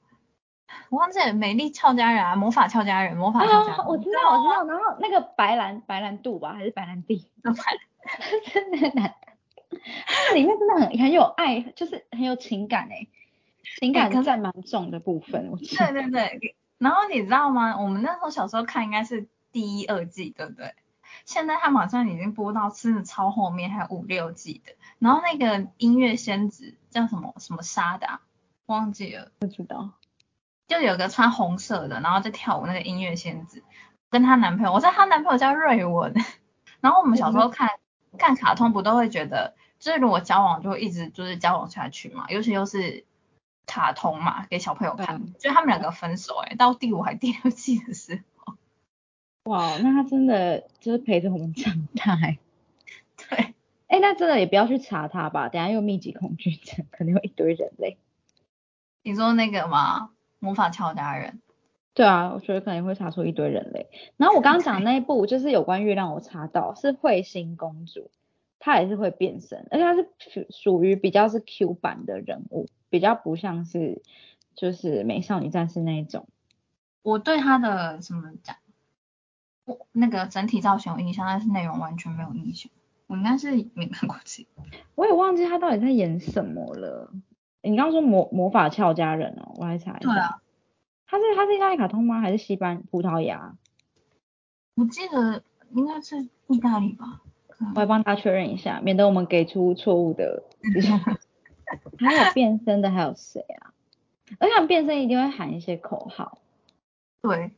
[0.89, 3.85] 我忘记了，美丽俏佳人啊，魔法俏佳人，魔法俏佳人。
[3.87, 4.65] 我知道，我知道。
[4.65, 7.27] 然后那个白兰白兰度吧，还是白兰地？
[7.43, 7.51] 白
[8.53, 9.15] 真的男，
[10.05, 13.07] 他里面真的很很有爱，就是很有情感哎，
[13.79, 15.51] 情感占蛮重的部分。
[15.57, 16.55] 对对对。
[16.79, 17.79] 然后你知道吗？
[17.81, 20.73] 我们那时候小时候看应该是第一、二季，对不对？
[21.25, 24.73] 现在他马上已经播到真的超后面，还有五六季的。
[24.99, 28.19] 然后那个音乐仙子叫什么什么沙的。
[28.65, 29.91] 忘记了，不知道，
[30.73, 33.61] 就有个穿红色的，然后在跳舞那个音乐仙子，
[34.09, 36.15] 跟她男朋友，我知道她男朋友叫瑞文，
[36.81, 37.69] 然后我们小时候看
[38.17, 43.05] 看卡通，不都会觉得，就是如果交往就会一直就是交往下去嘛，尤其又是
[43.67, 48.55] 卡通嘛，给小朋友看，就他们两个分手，哎，到第五还第六季的时候，
[49.43, 52.39] 哇，那他真的就是陪着我们长大，哎，
[53.29, 53.53] 对，
[53.87, 57.99] 哎，那真的也不要去查他吧，等下又密集恐惧症，可能有一堆人类。
[59.03, 60.09] 你说那个吗？
[60.43, 61.39] 魔法俏佳人？
[61.93, 63.87] 对啊，我觉得可能会查出一堆人类。
[64.17, 68.11] 然后我刚刚讲那一部就是有关月亮，我查到是彗星公主，
[68.59, 74.01] 她也是会变身，而且她是属属于比较是 Q 版的人物，比较不像是
[74.53, 76.27] 就是美少女战士那一种。
[77.03, 78.57] 我对她的什么讲，
[79.63, 82.69] 我那个整体造型有印象，但是内容完全没有印象。
[83.07, 84.45] 我应该是没看过这，
[84.95, 87.11] 我也忘记她到底在演什么了。
[87.63, 89.99] 你刚刚说魔魔法俏佳人哦，我来查一下。
[89.99, 90.41] 对啊。
[91.07, 92.19] 它是它是意大利卡通吗？
[92.19, 93.55] 还是西班葡萄牙？
[94.75, 97.21] 我记得应该是意大利吧。
[97.75, 100.43] 我来帮他确认一下，免得我们给出错误的。
[101.99, 103.73] 还有变身的还有谁啊？
[104.39, 106.39] 而且变身一定会喊一些口号。
[107.21, 107.51] 对。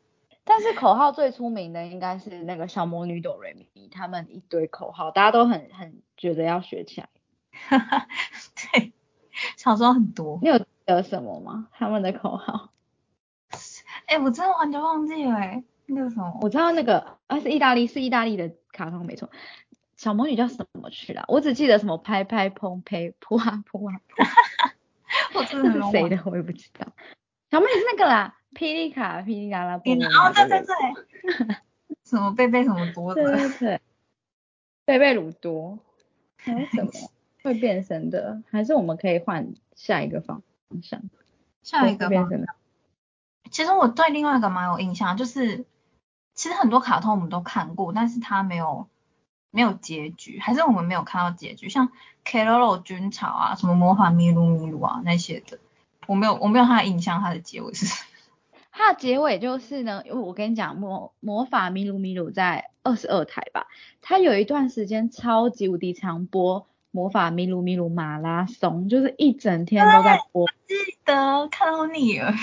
[0.43, 7.09] 但是口号最出名的应该是那个小魔女哆瑞咪，他们一堆口号，大家都很很觉得要学起来。
[8.73, 8.91] 对，
[9.57, 10.39] 小时候很多。
[10.41, 11.67] 你有记得什么吗？
[11.71, 12.69] 他们的口号？
[14.07, 19.29] 哎，我真的完全忘记了哎，那个什么，我知道那个，啊是意大利，是意大利的卡通没错。
[19.95, 21.23] 小魔女叫什么去了？
[21.27, 24.23] 我只记得什么拍拍砰呸扑啊扑啊扑。
[25.39, 26.85] 我真的是谁的我也不知道。
[27.49, 29.93] 小魔女是那个啦，霹雳卡霹雳卡拉波。
[29.93, 31.55] 哦对对对。
[32.03, 33.23] 什么贝贝什么多的？
[33.23, 33.81] 对对对。
[34.83, 35.79] 贝贝鲁多。
[36.37, 36.91] 还有什么
[37.45, 38.41] 会变身的？
[38.49, 40.41] 还是我们可以换下一个方
[40.81, 41.01] 向？
[41.63, 42.47] 下一个变身的。
[43.51, 45.65] 其实我对另外一个蛮有印象，就是
[46.33, 48.87] 其实很多卡通我们都看过，但是它没有
[49.51, 51.69] 没有结局，还是我们没有看到结局。
[51.69, 51.91] 像
[52.25, 55.59] Keroro 军草啊，什么魔法咪噜咪噜啊那些的，
[56.07, 58.09] 我没有我没有它的印象，它的结尾是什么？
[58.71, 63.67] 它的结尾就是呢，因为我跟你讲魔魔法咪噜咪噜在二十二台吧，
[64.01, 66.67] 它有一段时间超级无敌长播。
[66.95, 72.33] 魔法咪噜咪噜马拉松就是一整天都在播，记得看到你了。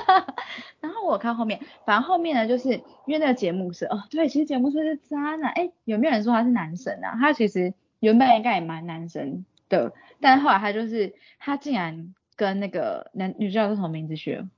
[0.80, 2.72] 然后我看后面，反正后面呢，就是
[3.04, 7.18] 因为那个节目是哦，对，其实节目是是渣男，哎，有没有人说他是男神啊？
[7.20, 14.48] 他其实原本应该也蛮男神的，但是后来他就是他竟然跟那个男女主角叫什么名字学？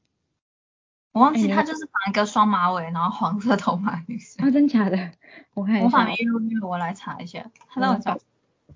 [1.11, 4.47] 我忘记他就是绑一个双马尾，然后黄色头发女生。
[4.47, 5.11] 啊，真假的？
[5.55, 5.83] 我看一下。
[5.83, 8.17] 魔法咪噜咪噜，我来查一下，他让我找。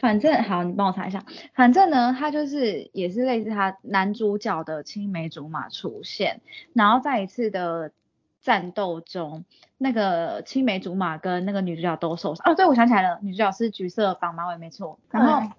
[0.00, 1.24] 反正好，你帮我查一下。
[1.54, 6.40] 反正呢，他就是也是类似他男主角的青梅竹马出现，
[6.72, 7.92] 然后在一次的
[8.40, 9.44] 战斗中，
[9.76, 12.50] 那个青梅竹马跟那个女主角都受伤。
[12.50, 14.98] 哦，对，我想起来了，女主角是橘色绑马尾，没错。
[15.10, 15.54] 然后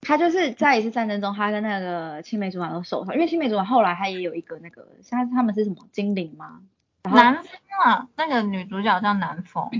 [0.00, 6.60] 他就是在一次战争中，他跟那个青梅竹马都受伤，因为青梅竹马后来他也有一个那个，现在他们是什么精灵吗？
[7.04, 7.44] 南风
[7.84, 9.70] 啊，那个女主角叫南风。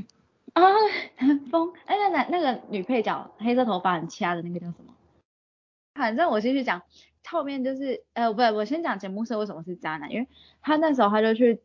[0.57, 0.62] 啊，
[1.19, 4.95] 南风，哎，那男那个女配角，黑色头发很掐的那个叫什么？
[5.95, 6.81] 反正我继续讲，
[7.29, 10.27] 后面就是，呃，不，我先讲节目社为什么是渣男，因为
[10.62, 11.61] 他那时候他就去，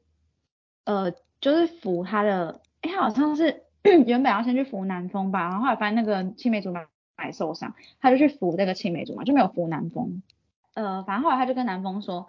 [0.84, 3.64] 呃，就是扶他的，哎，好像是
[4.06, 10.22] 原本要先去扶南风吧，然后后来发现那个青梅竹马还受伤，他就去扶那个青梅竹马，就没有扶南风。
[10.74, 12.28] 呃，反正后来他就跟南风说，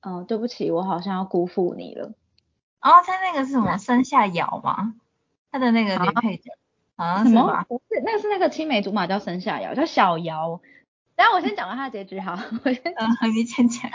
[0.00, 2.06] 呃，对不起，我好像要辜负你了。
[2.80, 3.76] 哦，他那个是什么？
[3.76, 4.96] 生下瑶吗？
[5.50, 6.52] 他的那个女配角，
[6.96, 7.64] 啊什么？
[7.68, 10.60] 不是，那个是那个青梅竹马叫生下瑶，叫小瑶。
[11.16, 13.90] 等下我先讲完他的结局哈，我先嗯，你先讲。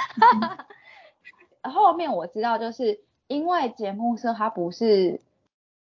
[1.63, 5.21] 后面我知道，就是因为节目社他不是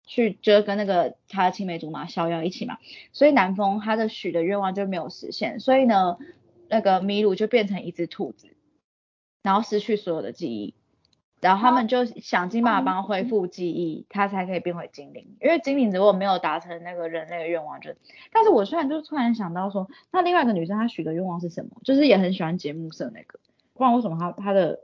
[0.03, 2.77] 去就跟那个他的青梅竹马逍遥一起嘛，
[3.11, 6.17] 所以南风他的许的愿望就没有实现，所以呢，
[6.67, 8.47] 那个麋鹿就变成一只兔子，
[9.43, 10.73] 然后失去所有的记忆。
[11.41, 15.37] 然后他们就想尽办法帮他恢复记忆，他才可以变回精灵。
[15.41, 17.95] 因为精灵如果没有达成那个人类的愿望，就……
[18.31, 21.71] 但是我突然就突然想到说，那另外一个女生她许的愿望是什么？
[21.83, 23.39] 就是也很喜欢节目色那个，
[23.73, 24.79] 不然为什么她她的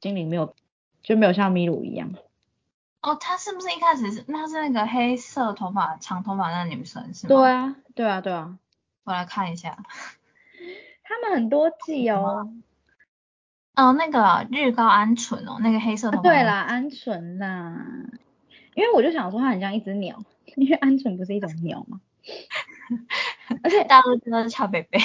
[0.00, 0.54] 精灵没有
[1.02, 2.12] 就没有像米鲁一样？
[3.02, 7.28] 哦，她是不是一开始是那是那个黑色头发长头发那女生是吗？
[7.28, 8.58] 对啊，对啊，对啊，
[9.04, 9.78] 我来看一下，
[11.04, 12.48] 他们很多季哦。
[13.76, 16.18] 哦，那个日高鹌鹑哦，那个黑色的。
[16.22, 17.86] 对啦，鹌鹑啦，
[18.74, 20.22] 因为我就想说它很像一只鸟，
[20.56, 22.00] 因为鹌鹑不是一种鸟吗？
[23.62, 24.98] 而且 大家都知道是俏贝贝。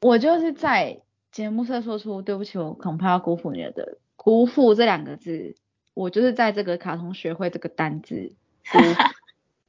[0.00, 1.00] 我就是在
[1.32, 5.56] 节目上说出对不起，我恐怕要辜负你的辜负这两个字，
[5.94, 8.34] 我就是在这个卡通学会这个单字
[8.70, 8.78] 辜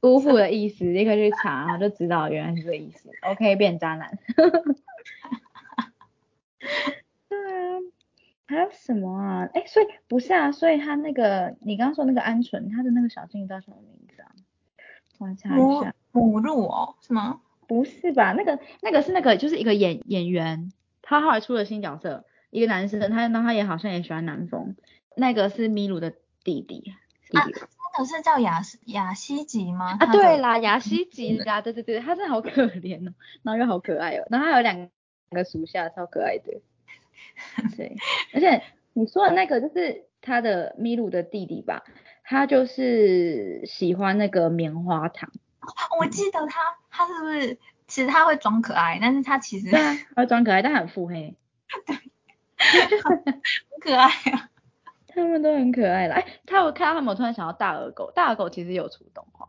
[0.00, 3.10] 辜负的意思，立刻去查，然后就知道原来是这个意思。
[3.22, 4.18] OK，变渣男。
[8.46, 9.48] 还有什么啊？
[9.54, 14.30] 哎，所以不是啊，所以他那个你刚刚说那个鹌鹑，他的那个小金鱼叫什么名字啊？
[15.18, 15.94] 我查一下。
[16.12, 17.40] 母鹿哦，是吗？
[17.66, 18.32] 不是吧？
[18.32, 24.76] 那个那个是那个就是一个演演员，他后来出了新角色，一个男生，他那他也好像也喜欢南风。
[25.16, 26.12] 那个是米鲁的
[26.44, 26.94] 弟弟。
[27.32, 29.96] 啊，那个是叫雅雅西吉吗？
[29.98, 34.88] 啊，对啦，雅西吉啊，对对对，他真的好可怜哦，然后又好可爱哦，然后还有两
[35.30, 36.60] 个属下，超可爱的。
[37.76, 37.96] 对，
[38.34, 41.82] 而且你说的那个就是他的米鲁的弟弟吧？
[42.24, 45.30] 他就是喜欢那个棉花糖。
[46.00, 51.36] 我记得他，他是不是其实他会装可爱，但是他其实对啊，他装可爱，但很腹黑。
[51.86, 51.96] 对，
[53.02, 54.50] 很可爱啊。
[55.08, 56.16] 他们都很可爱啦。
[56.16, 59.48] 哎，他有看到他们，我突然想到大耳狗，大耳狗其实有出动画。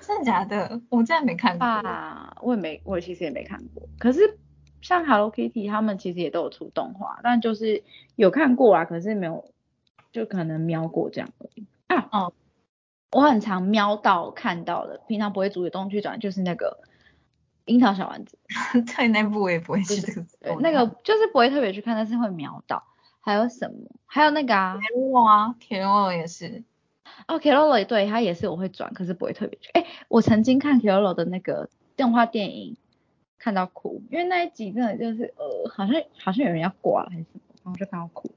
[0.00, 0.80] 真的假的？
[0.90, 1.66] 我真的没看过。
[1.66, 3.88] 啊，我也没，我其实也没看过。
[3.98, 4.38] 可是
[4.86, 7.82] 像 Hello Kitty 他们其实也都有出动画，但就是
[8.14, 9.50] 有看过啊，可是没有，
[10.12, 11.66] 就可能瞄过这样而已。
[11.88, 12.32] 啊，哦，
[13.10, 16.78] 我很常瞄到看到的，平常不会主动去转，就是那个
[17.64, 18.38] 樱桃小丸子。
[18.96, 20.24] 对，那部我也不会去这个。
[20.60, 22.84] 那个就是不会特别去看，但是会瞄到。
[23.20, 23.90] 还有什么？
[24.06, 26.62] 还有那个啊，Kero 啊，Kero 也是。
[27.26, 29.68] 哦，Kero 对，他也是我会转，可是不会特别去。
[29.72, 32.76] 哎，我曾经看 Kero 的那个动画电影，
[33.38, 38.30] 看到哭，因为那一集真的就是呃，好像好像有人要挂了还是什么，然后就看到哭。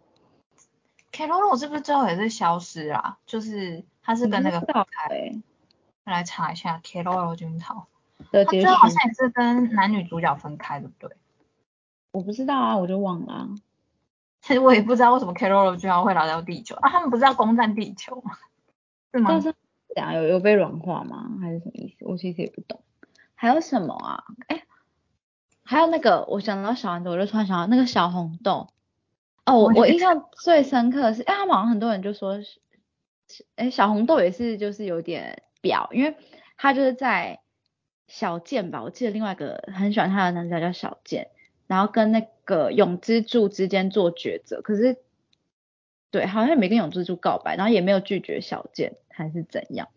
[1.11, 3.17] Kero 是不是最后也是消失啊？
[3.25, 5.31] 就是他是跟那个分开。
[6.05, 7.85] 来查一下 Kero 君桃
[8.31, 11.15] 的结局，好像也是跟男女主角分开，对不对？
[12.11, 13.49] 我不知道啊，我就忘了。
[14.41, 15.33] 其实我也不知道为什么
[15.77, 16.89] 居然会来到地球啊？
[16.89, 18.31] 他们不是要攻占地球吗？
[19.13, 19.39] 是吗？
[19.39, 19.53] 是
[19.93, 21.37] 怎样有有被软化吗？
[21.39, 22.05] 还是什么意思？
[22.07, 22.81] 我其实也不懂。
[23.35, 24.23] 还有什么啊？
[24.47, 24.63] 哎，
[25.69, 28.69] 还有那个，我想到小丸子，我就突然想到那个小红豆。
[29.45, 32.39] 哦，我我印象最深刻的是，哎，他们好像很多人就说，
[33.55, 36.15] 哎，小红豆也是就是有点表，因为
[36.57, 37.41] 他就是在
[38.07, 41.29] 小健吧，我记得另外一个很喜欢他的男主角叫小健。
[41.67, 44.97] 然后跟那个永之助之间做抉择，可是
[46.09, 49.87] 对，好像也没跟永之助告白，然后也没有拒绝小健，还是怎样？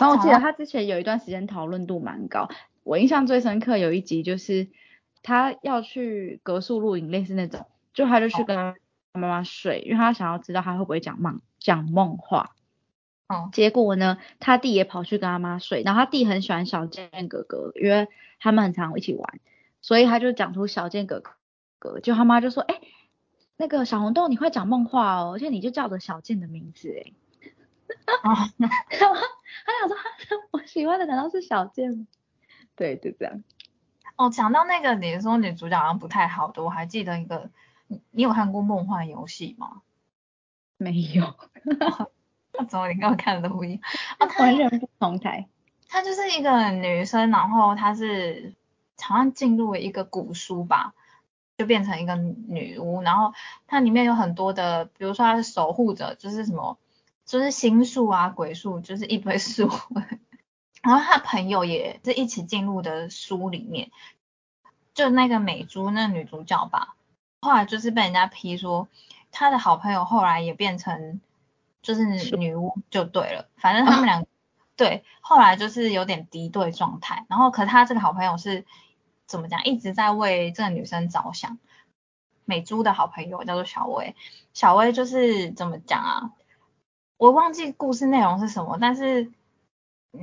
[0.00, 2.48] 然后我记得他之前有一段时间讨论度蛮高，
[2.82, 4.66] 我印象最深刻有一集就是
[5.24, 8.76] 他要去格数露营，类似那种，就他就去跟他
[9.14, 12.54] 妈妈睡，因为他想要知道他会不会讲梦讲梦话。
[13.26, 13.48] 哦。
[13.52, 18.06] 结果呢，他弟也跑去跟他妈睡，然后他弟很喜欢小健哥哥，因为
[18.38, 19.40] 他们很常一起玩。
[19.80, 21.22] 所以他就讲出小健哥
[21.78, 22.80] 哥，就他妈就说，哎，
[23.56, 27.12] 那个小红豆你会讲梦话哦，而且你就叫着小健的名字，哎，
[28.22, 28.48] 啊，
[28.88, 29.96] 他想说，
[30.52, 32.06] 我喜欢的难道是小健吗？
[32.76, 33.42] 对，就这样。
[34.16, 37.50] 哦，讲到那个你说女主角好像不太好的，我还记得一个，
[37.88, 39.82] 你你有看过梦幻游戏吗？
[40.76, 41.34] 没有。
[42.56, 43.80] 那怎么你跟我看的都不一样？
[44.38, 45.46] 完全不同台。
[45.88, 48.54] 她就是一个女生，然后她是。
[49.02, 50.94] 好像进入了一个古书吧，
[51.58, 53.34] 就变成一个女巫，然后
[53.66, 56.78] 它里面有很多的，比如说它是守护者，就是什么，
[57.26, 59.68] 就是星术啊、鬼术，就是一堆 术。
[60.84, 63.90] 然后他朋友也是一起进入的书里面，
[64.94, 66.94] 就那个美珠那女主角吧，
[67.40, 68.86] 后来就是被人家批说，
[69.32, 71.20] 他的好朋友后来也变成
[71.82, 72.04] 就是
[72.36, 74.24] 女巫就对了，反正他们两
[74.76, 78.64] 对后来就是有点敌对状态，然后可他这个好朋友是。
[79.26, 79.64] 怎么讲？
[79.64, 81.58] 一直在为这个女生着想。
[82.44, 84.14] 美珠的好朋友叫做小薇，
[84.52, 86.32] 小薇就是怎么讲啊？
[87.16, 89.32] 我忘记故事内容是什么，但是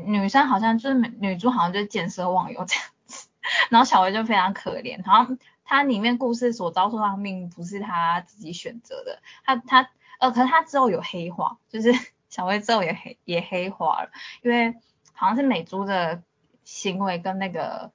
[0.05, 3.27] 女生好像就是美女主好像就是见色忘友这样子，
[3.69, 5.03] 然后小薇就非常可怜。
[5.05, 11.91] 好像她里面故事所遭受到的命不是她自己选择的，她她呃，可是她之后有黑化，就是
[12.29, 14.09] 小薇之后也黑也黑化了，
[14.41, 14.75] 因为
[15.13, 16.23] 好像是美珠的
[16.63, 17.91] 行为跟那个。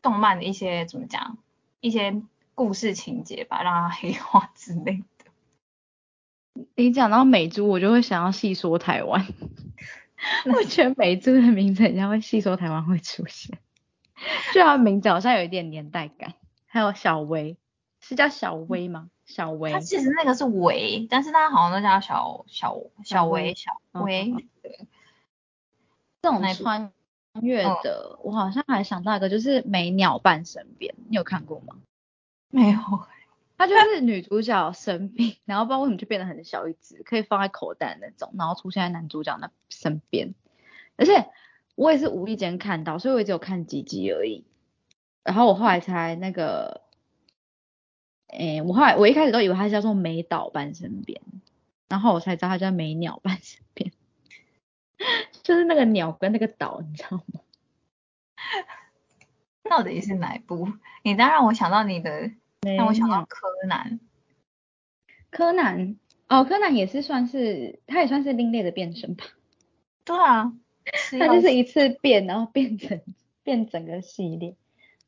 [0.00, 1.38] 动漫的一些怎么讲，
[1.80, 2.22] 一些
[2.54, 6.64] 故事情节吧，让她黑化之类的。
[6.76, 9.26] 你讲到美珠，我就会想要细说台湾。
[10.54, 13.58] 我觉得美珠的名字，人家会细说台湾会出现，
[14.52, 16.34] 就它名字好像有一点年代感。
[16.66, 17.56] 还有小薇，
[18.00, 19.10] 是叫小薇吗？
[19.24, 19.72] 小薇。
[19.72, 24.34] 他其实那个是薇，但是大家好像都叫小小小薇小薇。
[24.62, 24.86] 对。
[26.22, 26.92] 这种穿。
[27.40, 31.76] 越的，我好像还想到一个，就是美鸟伴身边，你有看过吗？
[32.50, 32.80] 没有，
[33.58, 40.34] 它就是女主角生病， 然后不知道为什么就变得很小一只，可以放在口袋那种，然后出现在男主角那身边。
[40.96, 41.28] 而且
[41.74, 44.44] 我也是无意间看到，所以我只有看几集而已。
[45.24, 46.82] 然后我后来才那个，
[48.28, 51.20] 诶，我后来我一开始都以为它叫做美岛半身边，
[51.88, 53.92] 然后我才知道它叫美鸟半身边，
[55.42, 57.40] 就是那个鸟跟那个岛，你知道吗？
[59.68, 60.68] 到底是哪一部？
[61.02, 62.30] 你当让我想到你的，
[62.76, 64.00] 让我想到柯南。
[65.30, 65.96] 柯南
[66.28, 69.24] 哦，柯南也是算是，它也算是另类的变身吧。
[70.04, 70.52] 对啊，
[71.18, 73.02] 它就是一次变，然后变成
[73.42, 74.56] 变整个系列。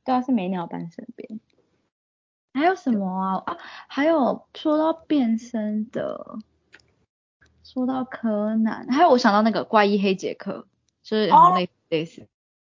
[0.05, 1.41] 对啊，是美鸟般身边。
[2.53, 3.43] 还有什么啊？
[3.47, 6.39] 啊，还有说到变身的，
[7.63, 10.67] 说到柯南，还有我想到那个怪异黑杰克，
[11.03, 12.27] 就是类类似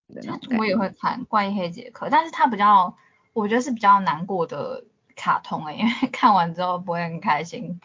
[0.10, 0.58] 的那种。
[0.58, 2.98] 我也会看怪异黑杰克，但是他比较，
[3.34, 4.84] 我觉得是比较难过的
[5.16, 7.80] 卡通诶，因为 看完之后不会很开心。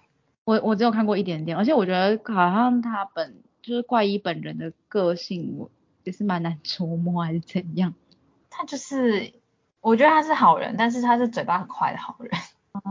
[0.45, 5.71] 我我只有看过一点点，而且我觉得好像他本就是怪异本人的个性，我
[6.03, 7.95] 也是蛮难琢磨还是怎样。
[8.51, 9.33] 他就是，
[9.81, 12.31] 我觉得他是好人，但是他是嘴巴很快的好人。
[12.75, 12.83] 哦，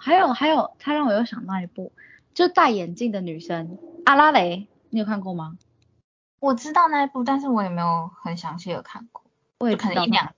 [0.00, 1.92] 还有还有，他让我又想到一部，
[2.32, 5.58] 就戴眼镜的女生阿拉蕾，你有看过吗？
[6.38, 9.22] 我知道那一部，但是我也没有很详细的看过，
[9.58, 10.32] 我也可能一两集，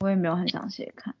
[0.00, 1.14] 我也没有很想细看。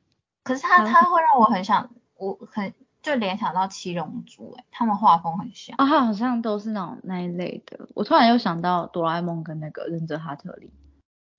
[0.44, 2.72] 可是他他会让我很想，我很
[3.02, 5.76] 就联想到七龙珠，哎，他们画风很像。
[5.78, 7.88] 啊，他好像都是那种那一类的。
[7.94, 10.70] 我突然又想到哆啦 A 梦跟那个忍者哈特利。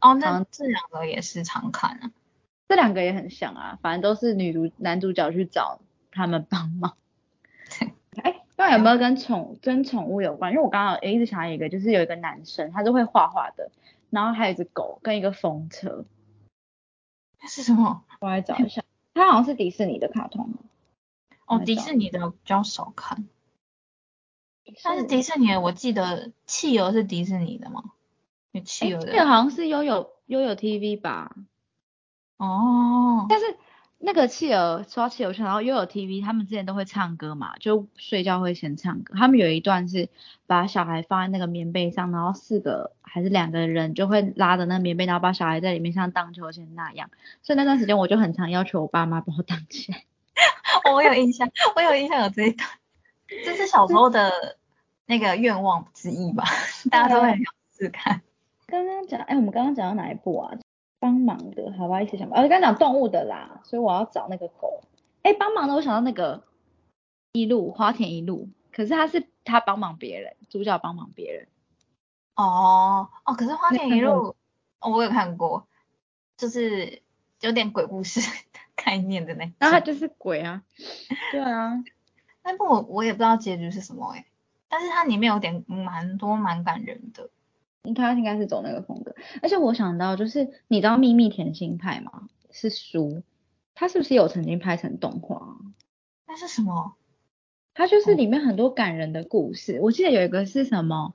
[0.01, 2.11] 哦，那这两个也是常看啊，
[2.67, 5.79] 这两个也很像啊，反正都是女主男主角去找
[6.11, 6.95] 他们帮忙。
[8.21, 10.51] 哎，不知道有没有跟宠跟宠物有关？
[10.51, 13.71] 因为我刚刚也一直想到一个，就是有一个男生，他是会画画的，
[14.09, 16.05] 然后还有一只狗跟一个风车。
[17.41, 18.03] 那是什么？
[18.19, 18.83] 我来找一下，
[19.13, 20.53] 它好像是迪士尼的卡通。
[21.45, 23.27] 哦，迪士尼的比较少看，
[24.83, 27.91] 但是迪士尼的我记得汽油是迪士尼的吗？
[28.51, 31.35] 有企鹅的，这好像是悠悠悠悠 TV 吧。
[32.37, 33.25] 哦。
[33.29, 33.57] 但是
[34.01, 39.13] 那个企鹅刷企鹅圈，然后又有 TV 他们之前都会唱歌嘛，就睡觉会先唱歌。
[39.17, 40.09] 他们有一段是
[40.47, 47.09] 把小孩放在那个棉被上，然后四个还是两个人就会拉着那棉被，然后把小孩在里面像荡秋千那样。
[47.43, 50.05] 所以那段时间我就很常要求我爸妈帮我荡起来。
[50.93, 52.69] 我有印象，我有印象有这一段，
[53.43, 54.57] 这是小时候的
[55.05, 56.45] 那个愿望之一吧，
[56.89, 57.39] 大家都会想
[57.77, 58.21] 试看。
[58.65, 60.57] 刚刚讲，哎，我们刚刚讲到哪一部啊？
[60.99, 62.27] 帮忙的，好吧，一起想。
[62.29, 64.83] 哦，刚刚讲动物的啦，所以我要找那个狗。
[65.23, 66.43] 哎，帮忙的，我想到那个
[67.31, 71.47] 一路花田一路，可是他是他帮忙别人，主角帮忙别人。
[72.35, 74.35] 哦哦，可是花田一路，
[74.79, 75.67] 哦，我有看过，
[76.37, 77.01] 就是
[77.41, 78.21] 有点鬼故事
[78.75, 79.51] 概念的那。
[79.59, 80.63] 那他就是鬼啊。
[81.31, 81.83] 对啊。
[82.43, 84.25] 那部我我也不知道结局是什么哎，
[84.69, 87.29] 但是它里面有点蛮多蛮感人的。
[87.95, 92.27] 他应该是走那个风格，而且我想到就是你知道《秘密甜心派》吗？
[92.51, 93.23] 是书，
[93.73, 95.57] 他是不是有曾经拍成动画？
[96.27, 96.95] 那是什么？
[97.73, 99.79] 他就是里面很多感人的故事。
[99.81, 101.13] 我记得有一个是什么？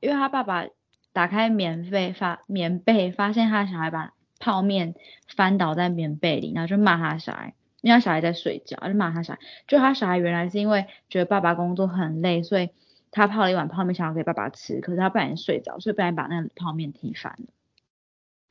[0.00, 0.66] 因为他爸爸
[1.12, 4.94] 打开棉被发棉被，发现他小孩把泡面
[5.28, 9.40] 翻倒在棉被里，然后就骂他小孩，因为他小孩在睡觉，就骂他小孩。
[9.68, 12.70] 就他小孩原来是因为觉得爸爸工作很累，所以。
[13.10, 17.46] 他泡了一碗泡面，想要给爸爸吃，可是他不小心睡着，所以不小心把那个泡面踢翻了。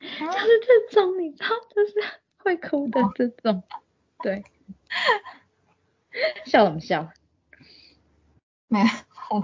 [0.00, 1.92] 就是这种，你知道，就是
[2.38, 3.62] 会哭的这种。
[4.22, 4.44] 对。
[6.44, 7.12] 笑什么笑？
[8.68, 8.86] 没有，
[9.30, 9.42] 我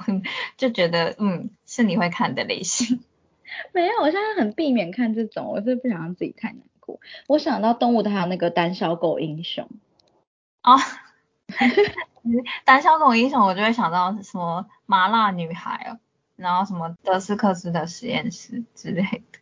[0.56, 3.04] 就觉得，嗯，是你会看的类型。
[3.72, 7.00] 没有，我现在很避免看这种，我是不想让自己太难过。
[7.28, 9.68] 我想到动物的还有那个胆小狗英雄。
[10.62, 10.76] 哦。
[12.64, 15.98] 胆小狗英雄，我就会想到什么麻辣女孩哦，
[16.36, 19.38] 然后什么德斯克斯的实验室之类的。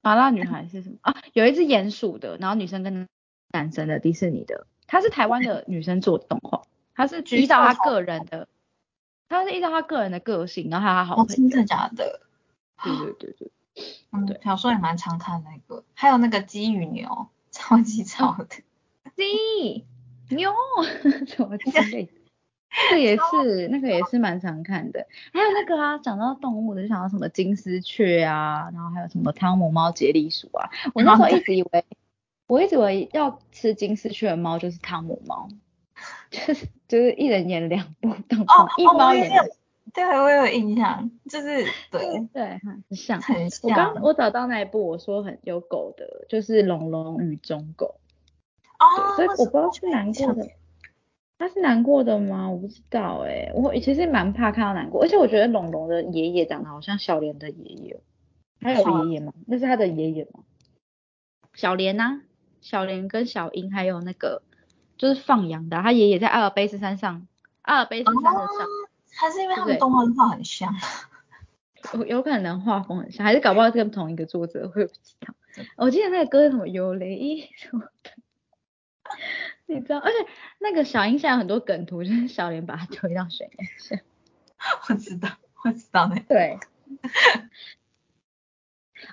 [0.00, 1.14] 麻辣女孩是什么啊？
[1.32, 3.08] 有一只鼹鼠的，然后女生跟
[3.52, 6.62] 男生的迪士尼的，它是台湾的女生做的动画，
[6.94, 8.48] 它是依照她个人的，
[9.28, 11.34] 它是依照她个人的个性，然后还有她好朋友。
[11.34, 12.20] 真的假的？
[12.82, 13.50] 对对对对，
[14.12, 18.46] 嗯，小说也蛮常看那个，还有那个鸡与牛，超级吵的。
[19.16, 19.84] 鸡。
[20.30, 20.50] 牛
[21.26, 22.12] 什 么之类的，
[22.90, 25.06] 这也是那个也是蛮常看的。
[25.32, 30.70] 还有那个啊，讲到动物的就想到什么金丝雀啊，然后还有什么汤姆猫、杰利鼠啊。
[30.94, 31.84] 我那时候一直以为，
[32.46, 35.48] 我一直以为要吃金丝雀的猫就是汤姆猫，
[36.30, 39.30] 就是就是一人演两部动画，一猫演。
[39.92, 43.70] 对，我有印象，就是对对，很像很像。
[43.70, 47.94] 我刚我找到那一部，我说很有狗的，就是龙龙与中狗。
[48.78, 50.48] 哦，所以我不知道是难过的，
[51.38, 52.50] 他是难过的吗？
[52.50, 58.00] 我不知道哎，我其实蛮怕看到难过，而且我觉得龙龙的爷爷长得好像小莲的爷爷。
[58.60, 59.34] 他有爷爷吗？
[59.46, 60.40] 那是他的爷爷吗？
[61.52, 62.22] 小莲呐，
[62.62, 64.42] 小莲跟小英还有那个
[64.96, 67.26] 就是放羊的，他爷爷在阿尔卑斯山上，
[67.60, 68.66] 阿尔卑斯山的上，
[69.12, 70.74] 还是因为他们动画画很像，
[71.92, 75.34] 有有可能画风很像，还是搞不好跟同一个作者，会不知道。
[75.76, 78.10] 我记得那个歌是什么有雷什么的，
[79.66, 79.98] 你知道？
[79.98, 80.16] 而且
[80.58, 83.96] 那个小英现在很多梗图就是小莲把他推到水面下，
[84.88, 85.28] 我知道，
[85.64, 86.58] 我知道那对。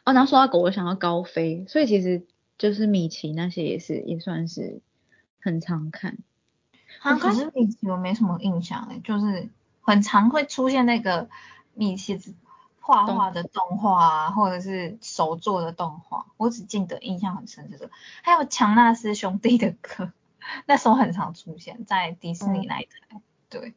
[0.06, 2.24] 哦，然后说到狗，我想到高飞，所以其实
[2.58, 4.82] 就是米奇那些也是也算是
[5.42, 6.18] 很常看。
[7.02, 9.50] 啊，可是米奇我没什么印象诶，就是
[9.82, 11.30] 很常会出现那个
[11.74, 12.18] 米奇
[12.82, 17.90] 画画的动画啊，或者是手做的动画，我只记得印象很深这个。
[18.24, 20.12] 还有强纳斯兄弟的歌，
[20.68, 23.22] 那时候很常出现在迪士尼那一台。
[23.50, 23.74] 对，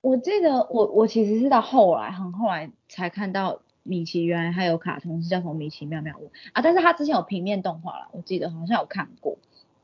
[0.00, 3.60] 我记得我我其实是到后来很后来才看到。
[3.86, 9.36] 米奇原来还有卡通是叫什么《米奇妙妙屋》啊，但是他之前有平面动画了，我记得好像有看过，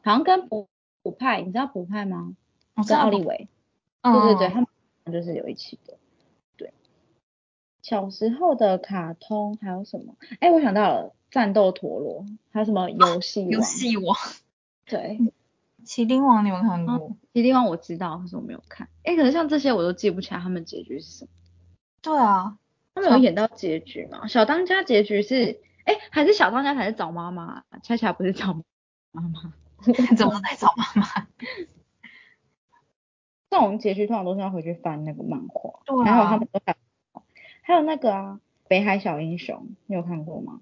[0.02, 0.68] 好像跟补
[1.02, 2.34] 补派，你知道普派吗？
[2.88, 3.46] 跟奥利维，
[4.00, 4.66] 对对对，他们
[5.12, 5.98] 就是有一起的。
[7.82, 10.14] 对，小时候的卡通还有什么？
[10.40, 13.50] 哎，我想到了战斗陀螺，还有什么游戏王？
[13.50, 14.16] 游戏王。
[14.86, 15.18] 对，
[15.84, 17.16] 麒麟王你们看过？
[17.32, 18.88] 麒麟王我知道，可是我没有看。
[19.04, 21.30] 哎，可是像这些我都记不起来，他们结局是什么？
[22.02, 22.58] 对啊。
[22.92, 24.26] 他们有演到结局吗？
[24.26, 27.62] 小当家结局是，哎，还是小当家才是找妈妈？
[27.84, 28.52] 恰恰不是找
[29.12, 29.54] 妈妈，
[30.16, 31.06] 怎么在找妈妈？
[33.48, 35.80] 这种结局通常都是要回去翻那个漫画。
[35.86, 36.04] 对啊。
[36.04, 36.76] 还有他们都还，
[37.70, 40.60] 还有那个啊，北海小英雄，你有看过吗？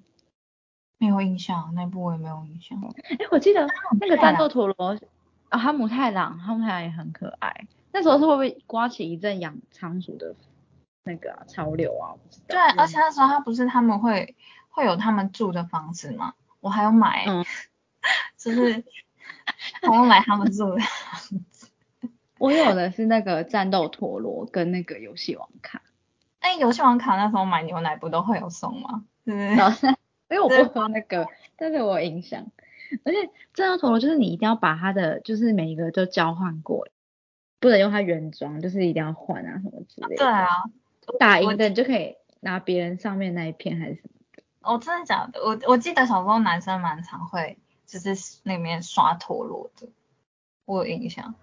[0.99, 2.79] 没有印象，那部我也没有印象。
[3.05, 3.67] 哎，我记得
[3.99, 4.99] 那个战斗陀螺
[5.49, 7.67] 啊，哈姆太郎，哈姆太郎也很可爱。
[7.93, 10.35] 那时候是会不会刮起一阵养仓鼠的？
[11.05, 12.13] 那个潮流啊，
[12.47, 14.37] 对，而且那时候他不是他们会
[14.69, 16.35] 会有他们住的房子吗？
[16.61, 17.25] 我还要买，
[18.37, 18.85] 就是
[19.81, 21.71] 还要买他们住的房子。
[22.37, 25.81] 我有的是那个战斗陀螺跟那个游戏王卡。
[26.41, 29.05] 哎，游戏王卡那时候买牛奶不都会有送吗？
[29.25, 29.35] 对
[30.31, 31.27] 因为我不喝那个，
[31.57, 32.47] 但是我有印象。
[33.05, 36.87] 而且这张陀螺就是你一定要把它的就是每一个都交换过，
[37.61, 40.17] 不能用它原装，就是一定要换啊什么之类的。
[40.17, 40.47] 对啊。
[41.19, 44.43] 打赢的你就可以拿别人上面那一片还是什么的？
[44.61, 45.41] 哦，真的假的？
[45.41, 49.89] 我我记得小时候男生蛮常会就是那边刷陀螺的，
[50.67, 51.35] 我有印象。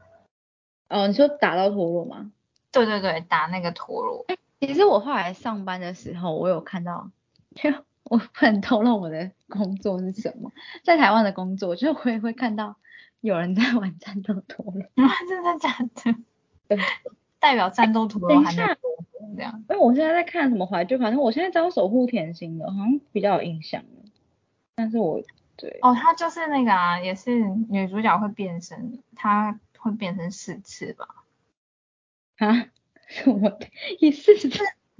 [0.89, 2.31] 哦，你说打到陀螺吗？
[2.71, 4.23] 对对对，打那个陀螺。
[4.27, 7.11] 哎，其实我后来上班的时候，我有看到，
[7.63, 10.51] 因为我很透露我的工作是什么，
[10.83, 12.75] 在台湾的工作，就我也会看到
[13.21, 14.83] 有人在玩战斗陀螺。
[15.29, 16.15] 真的假的？
[16.67, 16.77] 对。
[17.37, 18.75] 代表战斗陀螺还没有
[19.35, 23.83] 这样，因为我现在在看什么怀旧，反正我现在知道守护甜心的，好像比较有印象
[24.75, 25.21] 但是我
[25.55, 27.39] 对哦，他就是那个啊，也是
[27.69, 31.07] 女主角会变身，她会变成四次吧？
[32.37, 32.65] 啊？
[33.07, 33.57] 什么
[33.99, 34.35] 意思？
[34.37, 34.49] 是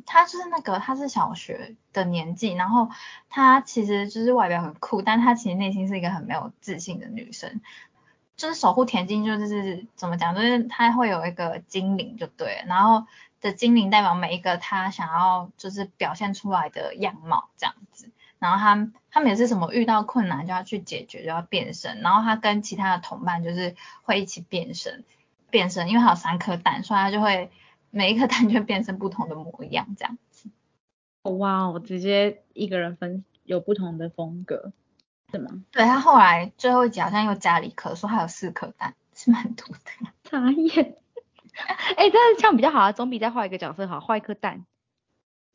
[0.06, 2.90] 她就是那个，她是小学的年纪，然后
[3.30, 7.62] 她其实就是外表很酷，但她其实内心是一个很没有自信的女生。
[8.38, 13.08] 就是守护田精，就是怎么讲，就是他会有一个精灵，就对，然后
[13.40, 25.06] 的精灵代表每一个他想要就是表现出来的样貌这样子，然后他他每次什么遇到困难就要去解决，就要变身，然后他跟其他的同伴就是会一起变身，
[25.50, 27.50] 变身，因为他有三颗蛋，所以他就会
[27.96, 30.50] 每一颗蛋就变成不同的模样这样子。
[31.24, 34.74] 哇，我直接一个人分有不同的风格。
[35.32, 35.64] 是吗？
[35.72, 40.12] 对他后来最后一集好像又加了一颗，说还有四颗蛋，是蛮多的。
[40.30, 40.98] 眨眼。
[41.96, 44.66] 哎，但是这样比较好啊，总比再画一个角色好，画一颗蛋。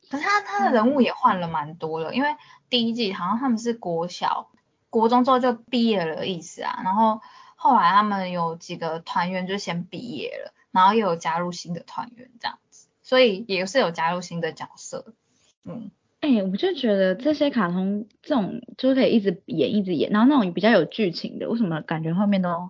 [0.09, 2.35] 可是他他的人物也换了蛮多了，因为
[2.71, 4.49] 第一季好像他们是国小、
[4.89, 7.21] 国中之后就毕业了意思啊，然后
[7.55, 15.13] 后来他们有几个团员就先毕业了，然后又有加入新的团员这样子，所以也是有加入新的角色，
[15.63, 15.91] 嗯。
[16.21, 22.69] 哎，我就觉得这些卡通这种就可以一直演一直演，然后那种比较有剧情的，为什么感觉后面都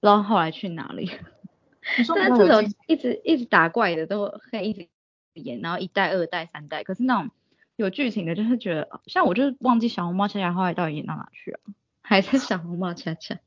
[0.00, 1.10] 不知道后来去哪里？
[2.14, 4.86] 但是这种一直一直打怪的都可以一直
[5.32, 7.30] 演，然后一代、二代、三代，可是那种
[7.76, 11.60] 有剧情的，就是觉得像我就是忘记小红帽恰恰后来到底演到哪去了，
[12.02, 13.38] 还是小红帽恰恰？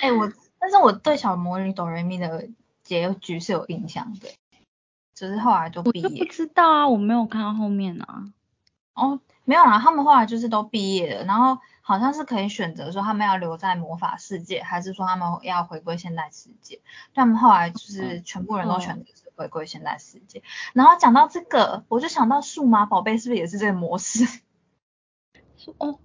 [0.00, 2.48] 哎，我但是我对小魔女哆瑞咪的
[2.86, 4.28] 结局是有印象的，
[5.14, 6.08] 只是后来就毕业。
[6.08, 8.32] 我不知道啊，我没有看到后面啊。
[8.94, 16.80] 哦，没有啦，他们后来就是都毕业了，然后好像是可以选择说他们要留在魔法世界，还是说他们要回归现代世界。
[17.12, 20.42] 他们后来就是全部人都选择是回归现代世界。
[20.72, 24.24] 然后讲到这个，我就想到数码宝贝是不是也是这个模式？
[25.76, 25.98] 哦，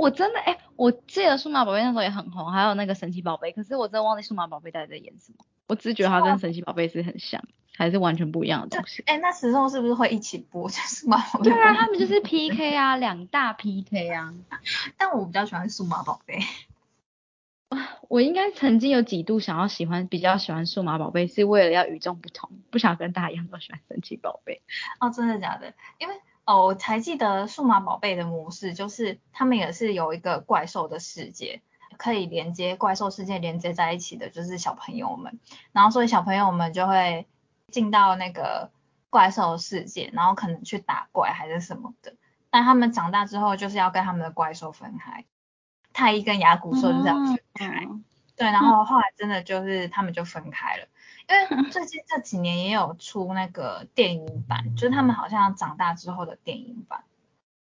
[0.00, 5.44] 我真的哎，我记得数码宝贝那时候也很红，还有那个神奇宝贝，可是我真的忘记数码宝贝到底在演什么。
[5.66, 7.42] 我只是觉得它跟神奇宝贝是很像，
[7.76, 9.02] 还是完全不一样的东西。
[9.06, 10.68] 哎，那时候是不是会一起播？
[10.70, 11.50] 数码宝贝？
[11.50, 14.34] 对啊，他们就是 PK 啊，两大 PK 啊。
[14.96, 16.38] 但我比较喜欢数码宝贝。
[18.08, 24.62] 我应该曾经有几度想要喜欢，比较喜欢数码宝贝，是为了要与众不同，不想跟大家一样都喜欢神奇宝贝。
[24.98, 25.72] 哦，真的假的？
[25.98, 26.14] 因为
[26.44, 31.62] 哦，我才记得数码宝贝的模式，就是他们也是有一个怪兽的世界，
[31.96, 35.38] 可以连接怪兽世界连接在一起的，就是小朋友们。
[35.72, 37.26] 然后所以小朋友们就会
[37.70, 38.70] 进到那个
[39.10, 42.14] 怪兽世界，然后可能去打怪还是什么的。
[42.50, 45.24] 但他们长大之后，就是要跟他们的怪兽分开。
[45.92, 47.88] 太一跟牙骨兽就这样分开，
[48.36, 50.86] 对，然后后来真的就是他们就分开了，
[51.50, 57.04] 因为最近这几年也有出那个电影版，就是他们好像长大之后的电影版，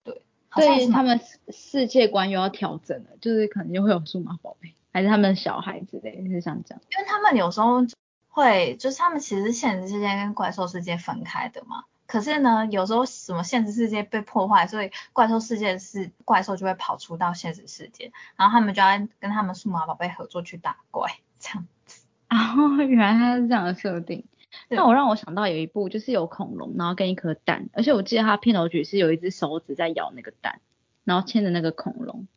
[0.04, 0.22] 对，
[0.54, 7.86] 对他们世界观又要调整了，就是可能就会有数码宝贝，还是他们小孩之类，是想讲，因为他们有时候
[8.28, 11.86] 会，就是他们其实现实世界跟怪兽世界分开的嘛。
[12.08, 18.90] 可是呢，有时候什么现实世界被破坏，所以怪兽世界是怪兽就会跑出到现实世界，然后他们就要
[19.20, 21.75] 跟他们数码宝贝合作去打怪，这样子。
[22.32, 24.26] 哦，原来它是这样的设定。
[24.70, 30.62] 那我让我想到有一部就是有恐龙，然后跟一颗蛋，而且我记得它片头曲是有一只手指在咬那个蛋，
[31.04, 32.28] 然后牵着那个恐龙。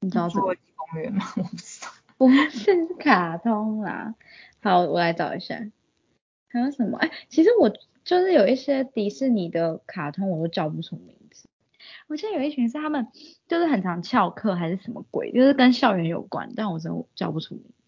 [0.00, 1.24] 你知道侏罗纪公园吗？
[1.36, 1.88] 我不知道。
[2.18, 4.14] 不是卡通啦。
[4.62, 5.58] 好，我来找一下。
[6.48, 6.98] 还有什么？
[6.98, 7.72] 哎，其实我。
[8.02, 11.50] 就是有一些迪士尼的卡通，我都叫不出名字。
[12.08, 13.06] 我记得有一群是他们，
[13.46, 17.79] 就是很常翘课还是什么鬼，就是跟校园有关，但我真的叫不出名字。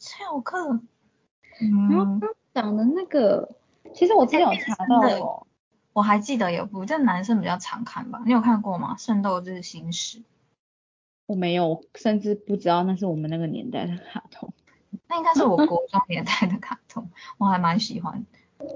[0.00, 0.80] 翘课？
[1.60, 2.20] 嗯。
[2.52, 3.54] 讲的那个，
[3.94, 5.46] 其实我之前有查到哦。
[5.92, 8.20] 我还记得有部，这男生比较常看吧？
[8.26, 8.96] 你有看过吗？
[9.00, 10.18] 《圣斗士星矢》。
[11.26, 14.52] 我没有，甚至不知道那是我们那个年代的卡通。
[15.06, 18.24] 那应该是我国中年代的卡通， 我还蛮喜欢。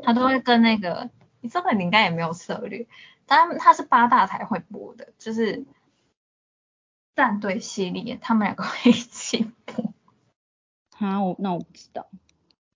[0.05, 1.11] 他都会跟那个，
[1.41, 2.87] 你这个你应该也没有策略，
[3.27, 5.65] 但他是八大台会播的，就是
[7.17, 9.93] 战队系列，他们两个会一起播。
[10.99, 12.07] 啊，我那我不知道。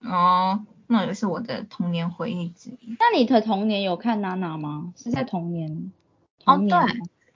[0.01, 2.97] 哦，那也是我的童年回忆之一。
[2.99, 4.93] 那你的童年有看娜娜吗？
[4.97, 5.93] 是在童年？
[6.45, 6.71] 哦，对。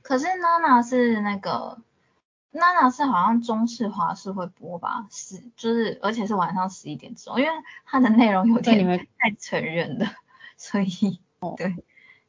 [0.02, 1.78] 可是娜娜是那个。
[2.54, 7.50] 娜娜是好像中式华视会播吧，是就是而且是晚上十一点钟，因为
[7.86, 10.04] 它的内容有点太成人了，
[10.58, 11.18] 所以
[11.56, 11.74] 对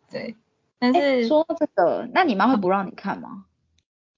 [0.10, 0.38] 对。
[0.80, 3.44] 但是说这个，那你妈会不让你看吗？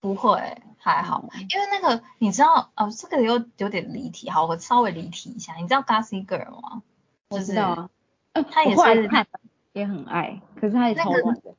[0.05, 6.83] 不会，还好，因为那个你知道哦，这个有有点离题，好，我稍微离题一下，你知道 Gossip Girl 吗？
[7.29, 7.89] 我知道
[8.33, 9.09] 啊，他也是
[9.73, 11.55] 也很爱，可是他也超短的。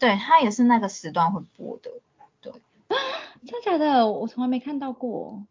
[0.00, 1.92] 对他也是那个时段会播的。
[2.40, 2.52] 对
[3.46, 4.08] 真的假的？
[4.08, 5.44] 我从来没看到过。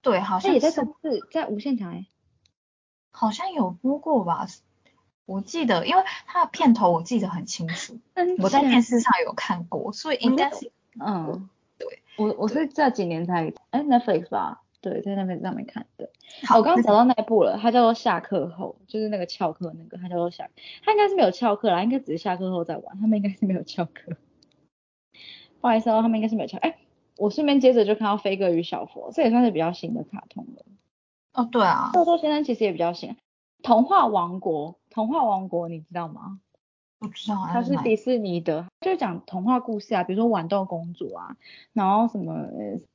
[0.00, 0.80] 对，好像也在是
[1.30, 2.06] 在无线台，
[3.10, 4.46] 好像有播过吧？
[5.26, 7.98] 我记得，因为它的片头我记得很清楚，
[8.42, 11.86] 我在电视上有看过，所以应该是嗯，对。
[12.16, 14.62] 我我是这几年才哎 Netflix 吧？
[14.80, 16.10] 对，在 Netflix 上面看的。
[16.56, 20.48] 我刚刚找到那一部了，它叫做下课后，就是那个翘课那个，它叫做下，
[20.84, 24.16] 它应该是没有翘课啦，应该只是下课后在玩，他们应该是没有翘课。
[25.60, 26.76] 不好意思哦，他们应该是没有翘，哎。
[27.16, 30.64] 我顺便接着就看到《飞哥与小佛》，这也算是比较新的卡通了。
[31.34, 31.90] 哦，对啊。
[31.92, 33.14] 豆豆先生其实也比较新。
[33.62, 36.40] 童话王国，童话王国你知道吗？
[37.00, 37.48] 不知道。
[37.50, 41.36] 它是迪士尼的，就是讲童话故事啊，比如说豌豆公主啊，
[41.72, 42.46] 然后什么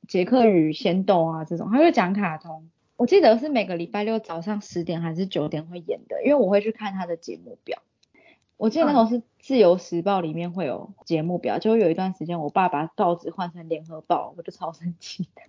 [0.08, 2.70] 杰克与仙豆啊这种，它就讲卡通。
[2.96, 7.82] 我记得是每个礼拜六早上十点还是九点会演的，因为我会去看它的节目表。
[8.56, 15.42] 我记得那时候是自由时报里面会有节目表，就有一段时间我爸把报纸换成联合报，我就超生气的。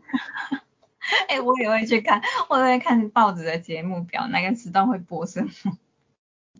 [1.29, 5.49] 哎，我也会去看，我也会看报纸的节目表，哪个时段会播什么。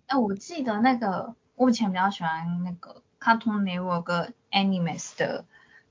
[0.06, 5.44] 哎，我记得那个我以前比较喜欢那个 Cartoon Network Animes 的，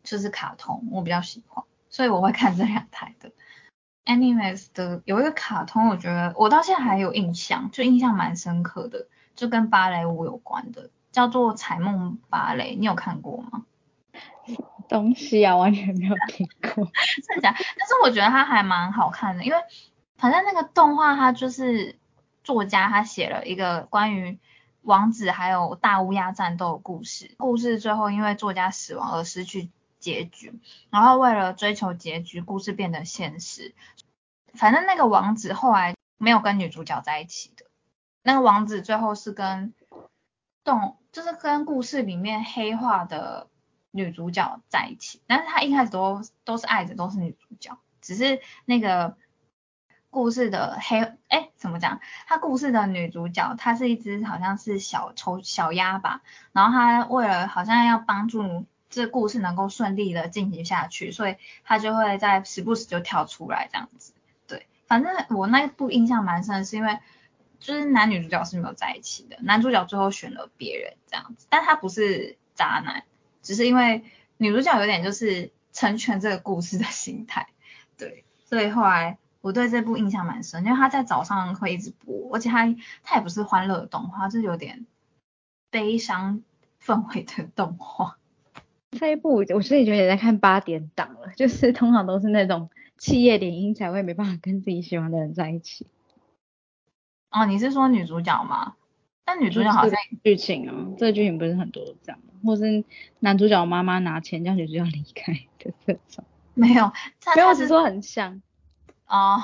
[0.03, 3.33] 就是卡通，我比较喜欢，所以我会看这两台的
[4.07, 9.09] Animes 的有一个卡通，我觉得我到现在还有印象，就印象蛮深刻的。
[9.35, 13.67] 就跟芭蕾舞有关的，叫做彩梦芭蕾，你有看过吗？
[14.89, 16.87] 东西啊，完全没有听过。
[17.29, 17.55] 真的假？
[17.55, 19.59] 但是我觉得它还蛮好看的，因为
[20.17, 21.99] 反正那个动画它就是
[22.45, 24.39] 作家他写了一个关于
[24.87, 29.69] 王子还有大乌鸦战斗的故事，故事最后因为作家死亡而失去
[29.99, 30.61] 结局，
[30.91, 33.75] 然后为了追求结局，故事变得现实。
[34.55, 37.67] 反正那个王子后来没有跟女主角在一起的。
[38.23, 39.75] 那个王子最后是跟
[40.63, 43.49] 动，就是跟故事里面黑化的
[43.91, 49.17] 女主角在一起，但是他一开始都都是爱着都是女主角，只是那个
[50.17, 52.01] 故事的黑哎怎么讲？
[52.27, 64.15] 他故事的女主角她是一只好像是小丑小鸭吧，然后她为了好像要帮助这故事能够顺利的进行下去，所以她就会在时不时就跳出来这样子。
[64.47, 66.99] 对，反正我那部印象蛮深，是因为
[67.61, 73.05] 就是男女主角是没有在一起的，男主角最后选了别人这样子，但他不是渣男，
[73.43, 74.03] 只是因为
[74.39, 77.49] 女主角有点就是成全这个故事的心态，
[77.99, 82.67] 对，所以后来我对这部印象蛮深，因为他在早上会一直播，而且他
[83.05, 84.87] 他也不是欢乐的动画，就是有点
[85.71, 86.43] 悲伤
[86.83, 88.19] 氛围的动画。
[88.99, 95.87] 这一部我自己觉得也在看八点档了，就是通常都是那种企业联姻才会没办法跟自己喜欢的人在一起。
[97.31, 98.75] 哦，你是说女主角吗？
[99.25, 102.83] 但女主角好像剧情啊，这个剧情不是很多都这样，或是
[103.21, 106.25] 男主角妈妈拿钱叫女主角离开的这种。
[106.55, 106.91] 没有，
[107.37, 108.43] 没有，只是说很像。
[109.07, 109.39] 哦，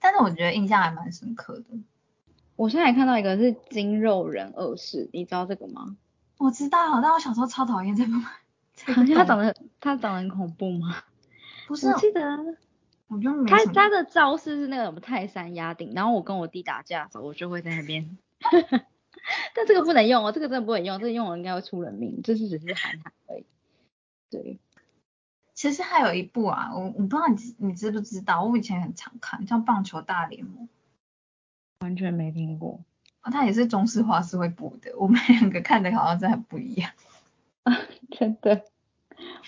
[0.00, 1.64] 但是我觉得印象还蛮深刻的。
[2.56, 5.96] 我现在看到一个是金肉人二世，你知道这个吗？
[6.38, 8.12] 我知道，但我小时候超讨厌这部。
[9.14, 11.02] 他长得他长得很恐怖吗？
[11.66, 12.20] 不是，我记得，
[13.08, 18.16] 我就没他他的招式是那个什么泰山压顶，然后我跟我弟打架的时候，我就会在那边。
[19.54, 23.44] 但这个不能用哦，这个真的不能用，这个用了应该会出人命，这是只是喊喊而已。
[24.30, 24.58] 对，
[25.58, 30.66] 其实还有一部啊，我我不知道你你知不知道，我以前很常看，叫《棒球大联盟》。
[31.80, 32.78] 完全没听过。
[33.22, 36.92] 啊，它也是中式华视会播的，我们两个看的好像真的很不一样。
[37.64, 37.76] 啊，
[38.16, 38.66] 真的，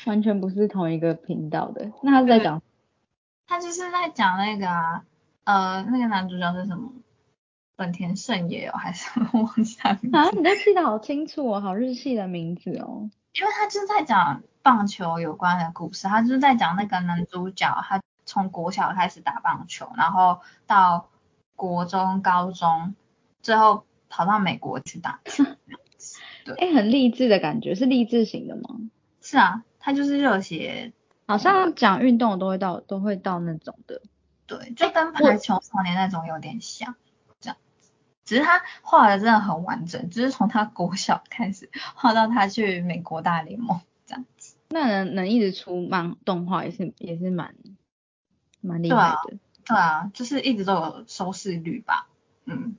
[0.06, 1.92] 完全不是同一个频道的。
[2.02, 2.60] 那他是在讲？
[3.46, 5.04] 他就是在讲那个啊，
[5.44, 6.92] 呃，那个男主角是什么？
[7.76, 10.18] 本田胜也有还是 忘记他名字？
[10.18, 13.08] 啊，你都记得好清楚哦，好日系的名字哦。
[13.32, 21.08] 因为他就是在讲棒球有关的故事，他就是在讲那个男主角，他从国小开始打棒球，然后到
[21.56, 22.94] 国中、高中，
[23.42, 25.44] 最后跑到美国去打球。
[26.44, 28.62] 对，哎，很励志的感觉，是励志型的吗？
[29.20, 30.92] 是啊，他就是热血，
[31.26, 34.00] 好像讲运动都会到都会到那种的。
[34.46, 36.94] 对，就跟排球少年那种有点像。
[37.40, 37.56] 这样
[38.24, 43.80] 只是他画的真的很完整，就是从他国小开始画到他去美国大联盟。
[44.70, 47.54] 那能能一直出漫动画也是也是蛮
[48.60, 49.38] 蛮厉害的。
[49.66, 52.08] 对啊，就是一直都有收视率吧。
[52.46, 52.76] 嗯。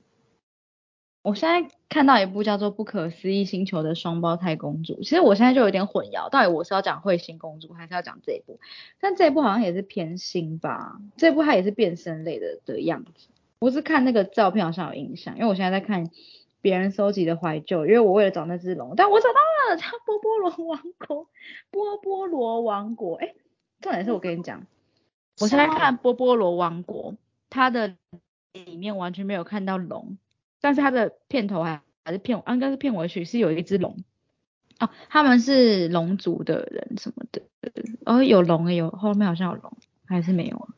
[1.22, 8.58] 我现在看到一部叫做《不可思议星球的双胞胎公主》，其实我现在就有点混淆，到底我是要讲彗星公主，还是要讲这一部？
[8.98, 11.00] 但这一部好像也是偏新吧？
[11.16, 13.28] 这部它也是变身类的的样子。
[13.60, 16.10] 我是看那个照片好像有印象，因为我现在在看
[16.62, 19.34] 别人收集的怀旧，因为我为了找那只龙，但我找到
[19.68, 21.28] 了，它波波罗王国，
[21.70, 23.34] 波波罗王国，哎，
[23.80, 24.64] 重点是我跟你讲，
[25.40, 27.16] 我现在看波波罗王国，
[27.50, 27.96] 它的
[28.52, 30.16] 里面完全没有看到龙，
[30.60, 33.96] 但是它的片头还还是片，应该是片尾曲是有一只龙，
[34.78, 37.42] 哦，他们是龙族的人什么的，
[38.06, 39.72] 哦，有龙有后面好像有龙，
[40.06, 40.68] 还是没有啊？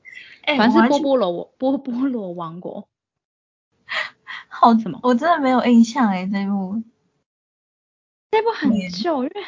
[0.56, 2.88] 反正是波波罗波波罗王国，
[4.64, 4.98] 好什么？
[5.02, 6.82] 我真的没有印象哎，这部
[8.30, 9.40] 这部很旧，因为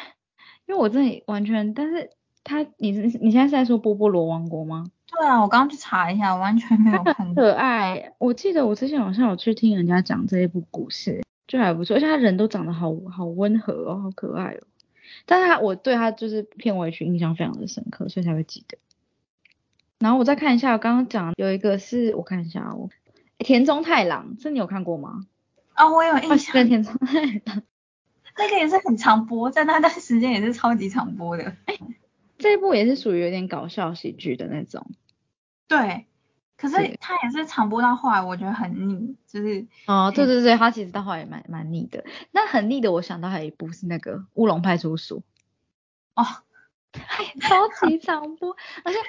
[0.67, 2.09] 因为我真的完全，但是
[2.43, 4.85] 他你你现在是在说波波罗王国吗？
[5.07, 7.33] 对啊，我刚刚去查一下，完全没有看。
[7.33, 14.67] 可爱，我记得我之前好像有去听人家讲这一部故事，就还不错，而且他人都长得好好温和哦，好可爱哦。
[15.25, 18.77] 但是他我对他就是片尾曲印象非常的深刻，所以才会记得。
[19.99, 22.89] 然后我再看一下，我刚刚讲有一个是我看一下哦，
[23.37, 25.25] 田中太郎，这你有看过吗？
[25.73, 26.67] 啊，我有印象。
[26.67, 27.63] 田中太郎，
[28.37, 31.55] 那个也是很常播，在那段时间也是超级常播的。
[31.65, 31.77] 哎，
[32.37, 34.89] 这一部也是属于有点搞笑喜剧的那种。
[35.67, 36.07] 对，
[36.57, 39.67] 可是他也是常播到后来，我觉得很腻，就是。
[39.85, 42.03] 哦，对对对，他其实到后来也蛮蛮腻的。
[42.31, 45.21] 那很腻的，我想到还有一部是那个乌龙派出所。
[46.15, 46.25] 哦，
[47.41, 48.99] 超级常播，而且。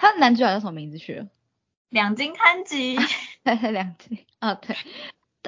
[0.00, 1.26] 他男主角叫什么名字去了？
[1.90, 2.96] 两金刊吉。
[3.56, 4.26] 对， 两集。
[4.40, 4.76] 啊，对。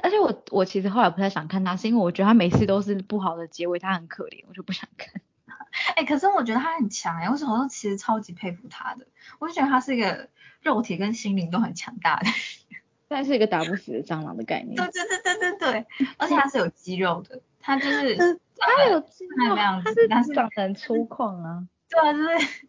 [0.02, 5.20] 而且我我其实后来不太想看他，是因为我觉得他每次都是不好的结尾，他很可怜，我就不想看。
[5.96, 9.06] 哎，可是我觉得他很强哎，我小时候其实超级佩服他的，
[9.38, 10.28] 我就觉得他是一个
[10.62, 12.26] 肉体跟心灵都很强大的，
[13.08, 14.76] 但是一个打不死的蟑螂的概念。
[14.76, 15.86] 对对对对对对，
[16.16, 21.66] 而且他是有肌肉的，他就是他有肌肉，他是他是长得很粗犷啊。
[21.88, 22.66] 对啊，就是。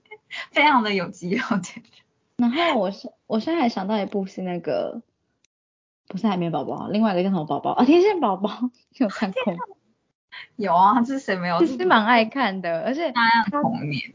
[0.51, 1.43] 非常的有肌肉，
[2.37, 5.01] 然后我是我现在还想到一部是那个，
[6.11, 7.85] 不是海绵宝宝，另外一个叫什么宝宝啊？
[7.85, 9.55] 天线宝宝，有看过？
[10.57, 11.59] 有啊，这是谁没有？
[11.59, 14.13] 其实蛮爱看的，而且他童年。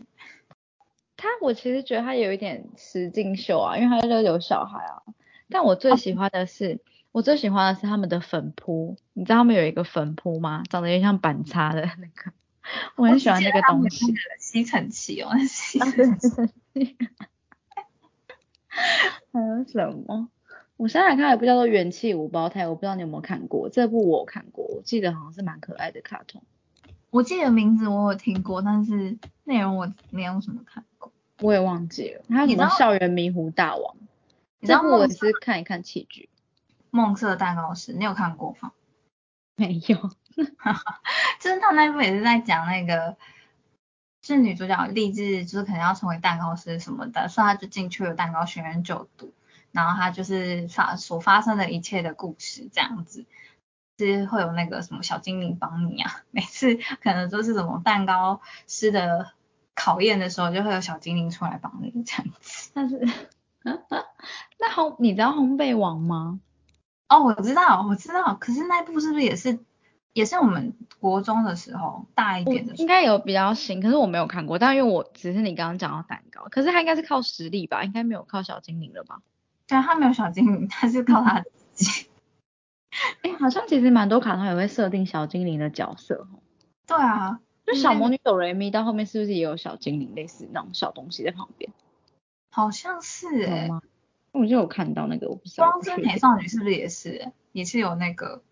[1.16, 5.03] 他我其实觉得他有一点实境秀啊，因为他就有小孩啊。
[5.49, 6.80] 但我最喜欢的是，
[7.12, 10.62] 我最喜欢的是他们的粉扑，你知道他们有一个粉扑吗？
[10.68, 12.32] 长得有点像板擦的那个，
[12.97, 14.14] 我很喜欢那个东西。
[14.38, 16.28] 吸尘器哦，吸尘器。
[19.32, 20.28] 还有什么？
[20.76, 26.42] 我现在看有部叫做《元气五胞胎》，我不知道你有没有看过这部，我看过，我记得好像是蛮可爱的卡通。
[27.10, 31.10] 我记得名字我有听过，但是内容我没有什么看过，
[31.40, 32.22] 我也忘记了。
[32.28, 33.96] 还有什么《校园迷糊大王》？
[34.66, 36.28] 这部我是看一看器具。
[36.90, 38.72] 梦色蛋糕师，你有看过吗？
[39.56, 39.96] 没有。
[41.40, 43.16] 就是他那部也是在讲那个，
[44.22, 49.32] 是女主角立志就是可能要成为蛋糕师什么的，所以她就进去了蛋糕学院就读。
[49.76, 53.26] 然后他就是发所发生的一切的故事这样子，
[53.98, 59.32] 是会有那个什么小精灵帮你啊， 每次可能都是什么蛋糕师的
[59.74, 62.70] 考验的时候，就会有小精灵出来帮你这样子。
[62.74, 63.06] 但是，
[64.58, 66.40] 那烘你知道烘焙王吗？
[67.10, 68.34] 哦，我知道，我知道。
[68.34, 69.58] 可是那部是不是也是
[70.14, 72.74] 也是我们国中的时候大一点的？
[72.76, 74.58] 应该有比较新，可是我没有看过。
[74.58, 77.84] 但因为我只是你刚刚讲到蛋糕，可是他应该是靠实力吧？
[77.84, 79.20] 应该没有靠小精灵了吧？
[79.68, 81.40] 对啊，他没有小精灵， 他是靠他
[81.72, 82.06] 自己。
[83.22, 86.26] 哎，好像其实蛮多卡通也会设定小精灵的角色
[86.86, 91.70] 对啊，就小魔女哆瑞咪到后面是不是也有小精灵类似那种小东西在旁边？
[92.50, 93.68] 好像是哎。
[94.32, 95.70] 我就有看到那个，我不知道。
[95.70, 97.32] 光之美少女是不是也是？
[97.52, 98.42] 也是有那个。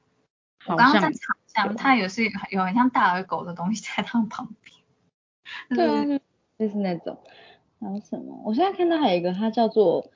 [0.66, 5.78] 我刚刚在想象，它也是有很像大耳狗的东西 在它旁边。
[5.78, 5.86] 对
[6.16, 6.20] 啊，
[6.58, 7.18] 就是那种。
[7.80, 8.40] 还有什么？
[8.46, 10.10] 我现在看到还有一个，它叫做。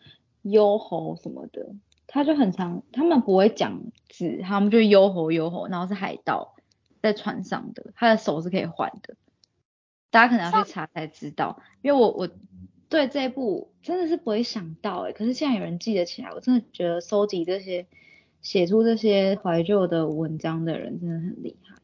[0.51, 1.75] 优猴什么的，
[2.07, 6.55] 他就很常，他们不会讲字，他们就优猴优猴，然后是海盗
[7.01, 9.17] 在船上的，他的手是可以换的，
[10.11, 12.29] 大家可能要去查才知道，因为我我
[12.89, 17.87] 对这一部真的是不会想到哎，可是现在有人记得起来，我真的觉得收集这些
[18.43, 21.77] 写出这些怀旧的文章的人真的很厉害，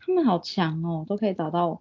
[0.00, 1.80] 他们好强哦，都可以找到。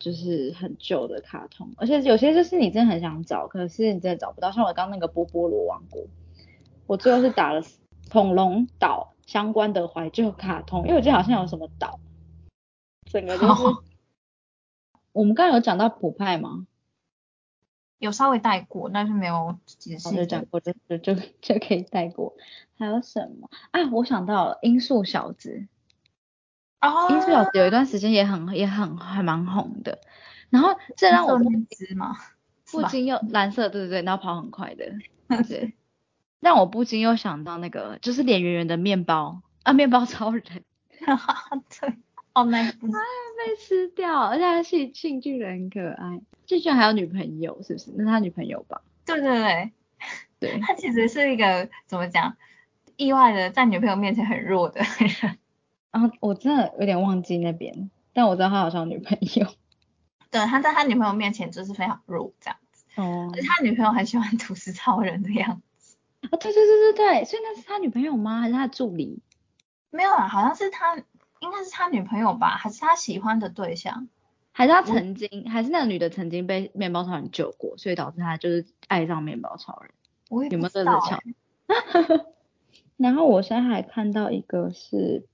[0.00, 4.50] 就是很旧的卡通，而且有些就是你真的很想找，可是你真的找不到。
[4.50, 6.02] 像我刚那个波波罗王国，
[6.88, 7.62] 我最后是打了
[8.10, 12.00] 恐龙岛相关的怀旧卡通，因为我记得好像有什么岛，
[13.04, 13.62] 整个就是。
[15.12, 16.66] 我们刚刚有讲到普派吗？
[17.98, 20.14] 有稍微带过，但是没有解释。
[20.14, 22.34] 就讲过，就就就就可以带过。
[22.78, 23.90] 还有什么啊？
[23.92, 25.66] 我想到了音速小子。
[26.80, 30.00] 哦，音速小子有一段时间也很也很还蛮红的，
[30.50, 32.16] 然后这让我不知吗？
[32.70, 34.92] 不禁又蓝色，对对对，然后跑很快的，
[35.48, 35.74] 对，
[36.40, 39.42] 让我不禁又想到那个就是脸圆圆的面包。
[39.62, 40.42] 啊，面包超人，
[41.04, 41.50] 哈哈，
[41.80, 41.94] 对，
[42.32, 47.92] 好难，哎， 被吃掉，而且他性性巨人很可爱，性巨人还有女朋友是不是？
[47.98, 48.80] 那他女朋友吧？
[49.04, 49.72] 对对对，
[50.40, 52.36] 对，他其实是一个怎么讲，
[52.96, 55.36] 意外的在女朋友面前很弱的人。
[55.90, 59.46] 啊，我真的有点忘记那边，但我知道他好像有女朋友。
[60.30, 62.84] 对，他在他女朋友面前就是非常弱这样子。
[62.96, 63.30] 哦。
[63.34, 65.96] 而且他女朋友很喜欢吐司超人的样子。
[66.22, 68.40] 啊，对对对对对，所以那是他女朋友吗？
[68.40, 69.20] 还是他的助理？
[69.90, 70.96] 没有啊，好像是他，
[71.40, 72.50] 应该是他女朋友吧？
[72.56, 74.08] 还是他喜欢的对象？
[74.52, 79.90] 还是他曾经，还是那个女的曾经被面包超人救过，所以导致他就是爱上面包超人？
[80.28, 81.18] 我也有没有这个巧？
[82.96, 85.29] 然后我现在还看到一个是，哎。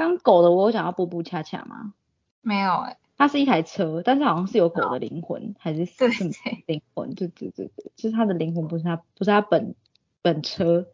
[0.00, 1.92] 刚狗的我有讲到步步恰恰吗？
[2.40, 6.32] 没有哎，它是一台车，但是好像是有狗的灵魂，还是什么
[6.64, 7.14] 灵魂？
[7.14, 9.74] 对对对对，就是它的灵魂不是它，不是它本
[10.22, 10.86] 本车，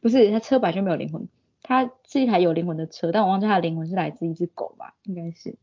[0.00, 1.28] 不是它车本来就没有灵魂，
[1.60, 5.56] 它是一台有灵魂的车，但我忘记它的灵魂是来自一只狗吧，应该是。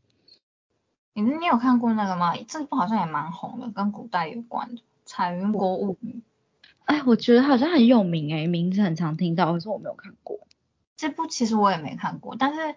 [1.13, 2.35] 你你有看过那个吗？
[2.47, 6.11] 这部好像也蛮红的，跟古代有关的《彩云国物语》。
[6.85, 10.39] 哎，我觉得好像很有名哎，名字很常听到，可是我没有看过。
[10.99, 12.75] 这部其实我也没看过，但是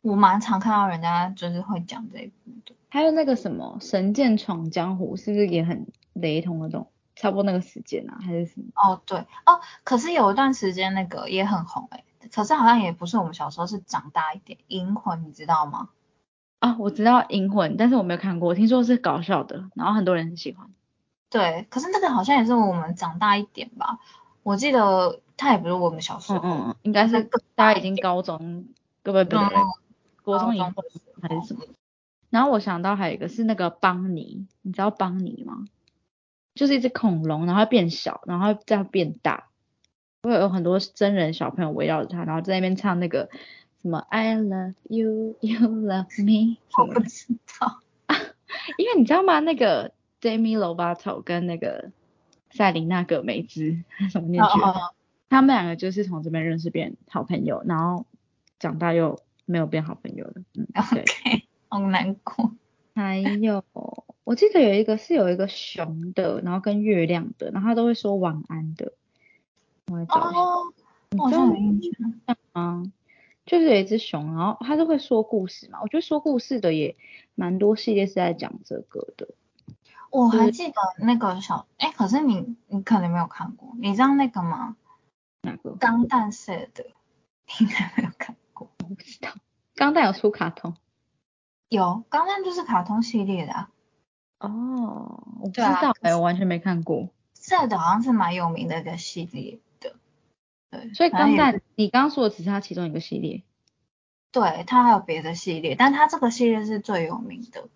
[0.00, 2.74] 我蛮常看到人家就是会讲这一部的。
[2.88, 6.88] 还有那个什么《神剑闯江湖》，是不是也很雷同的种？
[7.16, 8.68] 差不多那个时间啊，还是什么？
[8.76, 12.02] 哦，对哦，可是有一段时间那个也很红哎，
[12.32, 15.90] 可是好像也不是我们小时候，是长大一点，《银魂》你知道吗？
[16.60, 20.66] 啊，我知道《银魂》，但是我没有看过，听说是搞笑的，然后很多人很喜欢。
[21.28, 23.98] 对，可是那个好像也是我们长大一点吧。
[24.42, 27.22] 我记得他也不是我们小时候，嗯嗯，应该是
[27.54, 28.66] 大家已经高中，
[29.02, 29.40] 各位不对，
[30.22, 30.70] 国中以后
[31.22, 31.62] 还是什么。
[32.28, 35.64] 然后我想到还有一个是那个邦尼，你知道邦尼吗？
[36.54, 39.48] 就是一只恐龙，然后变小，然后再变大，
[40.22, 43.30] 会有很多真人小朋友围绕着它，然后在那边唱那个
[43.80, 47.80] 什么 I love you, you love me， 我不知道。
[48.76, 49.40] 因为你知道吗？
[49.40, 51.90] 那个 Demi Lovato 跟那个
[52.50, 54.60] 赛琳娜葛梅兹，什么念去？
[55.30, 58.04] 他们两个就是从这边认识变好朋友，然后
[58.58, 60.34] 长大又没有变好朋友了。
[60.54, 62.52] 嗯， OK，好难过。
[62.94, 63.64] 还有，
[64.24, 68.92] 我记得有一个是有一个熊的，然后跟月亮的，然后他都会说晚安的。
[69.86, 70.72] 我哦，
[71.16, 72.36] 我有印象。
[72.52, 72.82] 啊，
[73.46, 75.78] 就是有一只熊，然后它是会说故事嘛。
[75.80, 76.96] 我觉得说故事的也
[77.36, 79.28] 蛮多系列是在讲这个的。
[80.10, 84.76] 我还记得那个小，哎，可是你你可能没有看过，你知道那个吗？
[85.42, 85.74] 哪个？
[85.76, 86.86] 钢弹色的，
[87.60, 88.70] 应该没有看过。
[88.82, 89.30] 我不知道，
[89.74, 90.76] 钢弹有出卡通？
[91.68, 93.68] 有，钢弹就是卡通系列的。
[94.38, 97.08] 哦，我不知道，哎，我完全没看过。
[97.34, 99.96] 色的好像是蛮有名的一个系列的。
[100.70, 103.42] 对，所以钢弹，你刚刚说的只是它其中一个系列。
[104.32, 107.68] 对，它还有别的系列，但它这个系列是最有名的，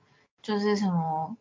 [0.43, 1.37] 就是什么。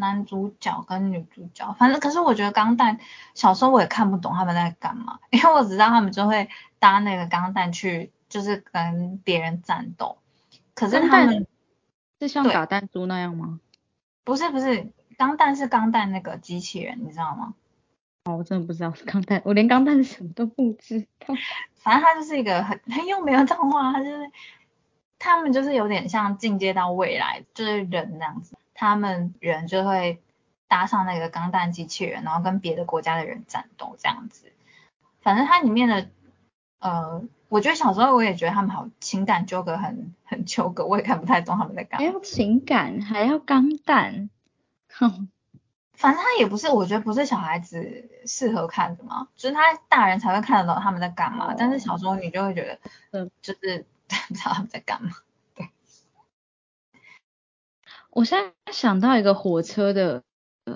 [0.00, 2.98] 男主角跟女主角，反正可是我觉得钢弹
[3.34, 6.48] 小时候我也看不懂他们在干嘛， 因为我只知道他们就会
[6.80, 10.18] 搭那个钢弹去，就是跟别人战斗。
[10.74, 11.46] 可是他们
[12.18, 13.60] 是像打弹珠那样吗？
[14.24, 17.54] 不是不是，钢弹是钢弹那个机器人，你知道吗？
[18.24, 21.34] 哦，我真的不知道 钢弹，我连钢弹是什么都不知道。
[21.76, 24.30] 反正它就是一个很很又没有动画，它就是
[25.18, 28.56] 他们就是有点像进阶到未来，就是人那样子。
[28.80, 30.22] 他们人就会
[30.66, 34.50] 搭上那个钢弹机器人，然后跟别的国家的人战斗这样子。
[35.20, 36.08] 反正它里面的，
[36.78, 42.06] 呃，我觉得小时候我也觉得他们好情感纠葛很很纠葛，我也看不太懂他们在干嘛。
[42.06, 44.30] 还要情感，还要钢弹，
[44.94, 45.28] 哼。
[45.92, 49.60] 反正他也不是，我觉得不是小孩子适合看的嘛，就是他
[49.90, 51.54] 大人才会看得懂他们在干嘛。
[51.58, 52.78] 但是小时候你就会觉得，
[53.10, 55.10] 嗯，就是 不知道他们在干嘛。
[58.10, 60.22] 我现在想到一个火车的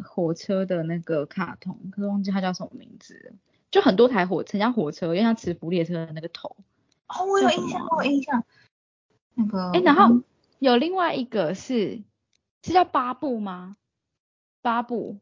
[0.05, 3.37] 火车的那个卡通，可是忘记它叫什么名字了。
[3.71, 6.57] 就很多台火车，像火车，就像磁浮列车的那个头。
[7.09, 8.45] 哦，我有印象，我有印象。
[9.35, 10.23] 那个，哎，然后
[10.61, 12.03] 有另外一个是
[12.63, 13.77] 是叫八步吗？
[14.63, 15.19] 八步，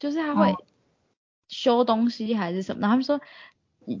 [0.00, 0.56] 就是他会
[1.48, 2.80] 修东西还是什么？
[2.80, 3.20] 然后他们说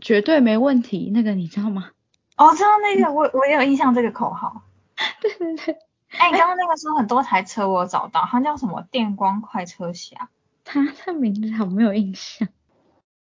[0.00, 1.92] 绝对没问题，那个你知道吗？
[2.36, 4.62] 哦，知道那个，我我也有印象这个口号。
[5.20, 5.78] 对 对对。
[6.18, 10.30] 哎，你刚刚那个说很多台车，我找到，它叫什么电光快车侠？
[10.64, 12.48] 它的名字好没有印象。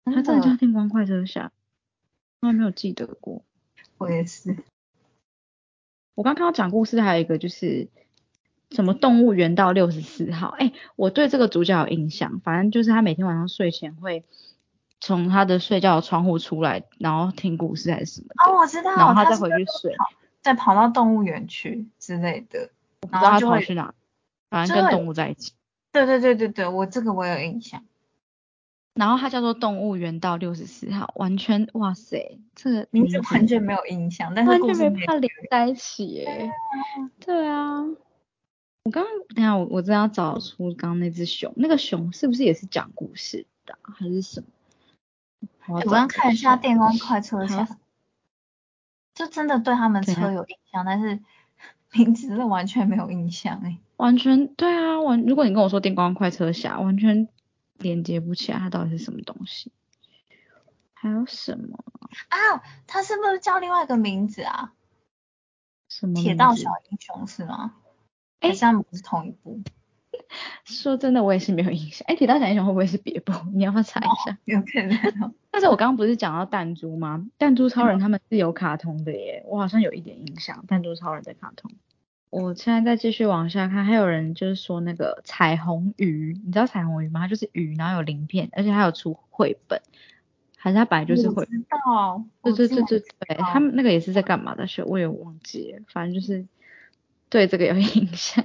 [0.04, 1.50] 它真的叫电光快车侠？
[2.40, 3.42] 从来没有记得过。
[3.98, 4.56] 我也是。
[6.14, 7.88] 我刚看到讲故事，还有一个就是
[8.70, 10.48] 什么动物园到六十四号。
[10.48, 14.24] 哎，我对这个主角有印象，反正就是他每天晚上睡前会
[15.00, 18.50] 从他的睡觉的窗户出来，然后听故事还是什么的。
[18.50, 18.94] 哦，我知道。
[18.94, 19.94] 然后他再回去睡，
[20.40, 22.70] 再跑到动物园去之类的。
[23.10, 23.94] 然后他跑去哪？
[24.48, 25.52] 反正跟动物在一起。
[25.92, 27.84] 对对对对对，我这个我有印象。
[28.94, 36.50] 然后它叫做动物园道六十四号，完全哇塞，这个名字完全没有印象，但是完全没办法连在一起耶。
[37.20, 37.82] 对啊。
[38.84, 44.42] 我刚刚等下我我真要找出刚刚那只熊，那个熊是不是也是讲故事的还是什
[45.66, 45.76] 么？
[45.76, 47.66] 我刚看一下电光快车侠，
[49.14, 51.20] 就真的对他们车有印象，但是。
[51.96, 57.28] 名字是完全没有印象哎，完全对啊，完如果你跟我说电光快车侠，完全
[57.78, 59.72] 连接不起来，它到底是什么东西？
[60.94, 61.78] 还有什么
[62.28, 62.62] 啊？
[62.86, 64.72] 它是不是叫另外一个名字啊？
[65.88, 66.14] 什么？
[66.14, 67.74] 铁道小英雄是吗？
[68.40, 69.60] 哎，他们不是同一部。
[70.64, 72.04] 说真的，我也是没有印象。
[72.08, 73.32] 哎，铁道小英雄会不会是别部？
[73.54, 74.36] 你要不要查一下？
[74.44, 75.34] 有可能。
[75.52, 77.26] 但是我刚刚不是讲到弹珠吗？
[77.38, 80.64] 弹珠超人他们是有卡通的耶，我好像有一点印象。
[80.66, 81.70] 弹珠超人的卡通。
[82.38, 87.20] 我现在再继续往下看，还有人就是说那个彩虹鱼，你知道彩虹鱼吗？
[87.20, 89.80] 它就是鱼，然后有鳞片，而且还有出绘本，
[90.58, 91.46] 还是它本来就是绘？
[91.46, 92.22] 知道。
[92.42, 94.66] 对对对对对，他们那个也是在干嘛的？
[94.66, 96.46] 是我也忘记了，反正就是
[97.30, 98.44] 对这个有印象。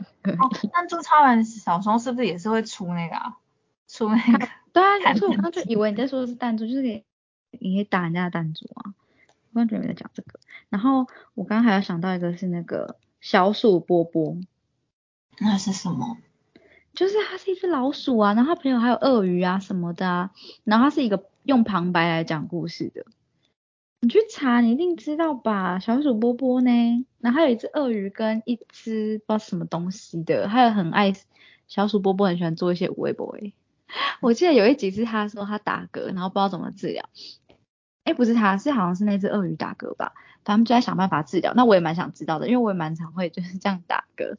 [0.71, 3.39] 弹珠超人小时候是不是也是会出那个啊？
[3.89, 4.47] 出那个？
[4.71, 7.03] 对啊，所以我刚刚就以为你在说的是弹珠，就是你
[7.59, 8.95] 可以打人家的弹珠啊。
[9.51, 10.39] 我刚准备在讲这个，
[10.69, 12.95] 然后我刚刚还要想到一个是那个。
[13.21, 14.35] 小鼠波波，
[15.39, 16.17] 那是什么？
[16.93, 20.31] 就是它是一只老鼠啊，然后它朋友还有鳄鱼啊什么的啊，
[20.65, 23.05] 然后它是一个用旁白来讲故事的。
[24.01, 25.77] 你去查，你一定知道吧？
[25.79, 27.05] 小鼠波波呢？
[27.19, 31.13] 然后还有一只鳄鱼跟一只不知道什么东西的，还有很爱
[31.67, 33.37] 小鼠波波，很喜欢做一些微博。
[34.19, 37.07] 我记得有一集是他说他打嗝，然后不知道怎么治疗。
[38.03, 40.13] 哎，不是他，是好像是那只鳄鱼打嗝吧？
[40.43, 41.53] 他们就在想办法治疗。
[41.55, 44.37] 那我也蛮想知道的，因为我也蛮常会就是这样打嗝。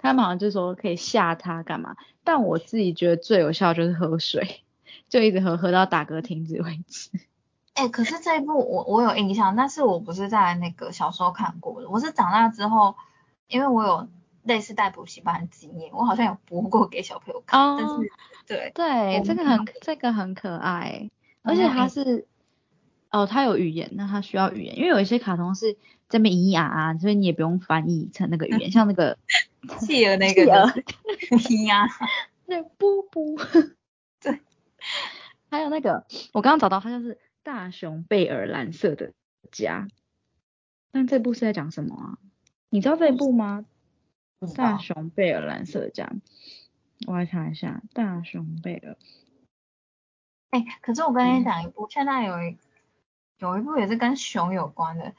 [0.00, 1.96] 他们好像就说可以吓他干嘛？
[2.22, 4.62] 但我自己觉得最有效就是喝水，
[5.08, 7.10] 就一直喝喝到打嗝停止为止。
[7.74, 12.94] 哎，可是这一部我我有印象，但是我不是在那个小时候看过的，我是长大之后，
[13.48, 14.08] 因为我有
[14.44, 17.76] 类似带补习班的经验，我好像有播过给小朋友看。
[17.76, 18.12] 但是
[18.46, 21.10] 对对，这个很这个很可爱，
[21.42, 22.26] 而且它是。
[23.10, 25.76] 哦，它有语言，那它需要语言，因为有一些卡通是
[26.10, 29.16] 这边咿呀啊，所以你也不用翻译成那个语言，像那个
[29.80, 30.42] 企鹅那个
[31.38, 31.86] 咿呀，
[32.44, 33.38] 那布布，
[34.20, 34.40] 对，
[35.50, 39.14] 还有那个我刚刚找到，它就是大熊贝尔蓝色的
[39.50, 39.88] 家，
[40.92, 42.18] 但这部是在讲什么啊？
[42.68, 43.64] 你知道这一部吗？
[44.54, 46.12] 大熊贝尔蓝色的家，
[47.06, 48.98] 我来查一下大熊贝尔。
[50.50, 52.56] 哎，可是我跟你讲一部，现在有一。
[53.38, 55.14] 有一部也是跟熊有关的，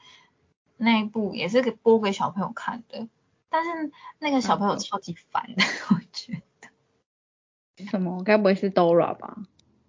[0.76, 3.08] 那一部也是给播给小朋友看的，
[3.48, 5.62] 但是那个小朋友超级烦的，
[5.94, 7.86] 我觉得。
[7.86, 8.22] 什么？
[8.22, 9.38] 该不会是 Dora 吧？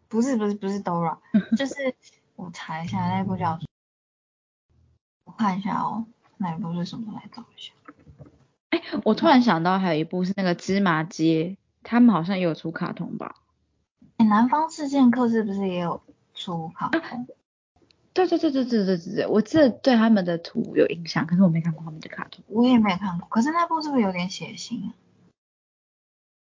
[0.08, 1.18] 不是不是不是 Dora，
[1.58, 1.94] 就是
[2.36, 3.60] 我查一下那部叫，
[5.26, 6.06] 我看一下哦，
[6.38, 7.14] 那一部是什么？
[7.14, 7.74] 来找一下。
[8.70, 13.36] 哎，我突然想到还有一部是那个芝麻街，他们好像也有出卡通吧？
[14.16, 16.02] 哎，南方四剑客是不是也有
[16.34, 17.28] 出卡通？
[18.14, 22.44] 对对对对对对对对，我这对他们的图有印象，可是我没看过他们的卡通。
[22.48, 24.94] 我也没看过，可是那部是不是有点血腥啊？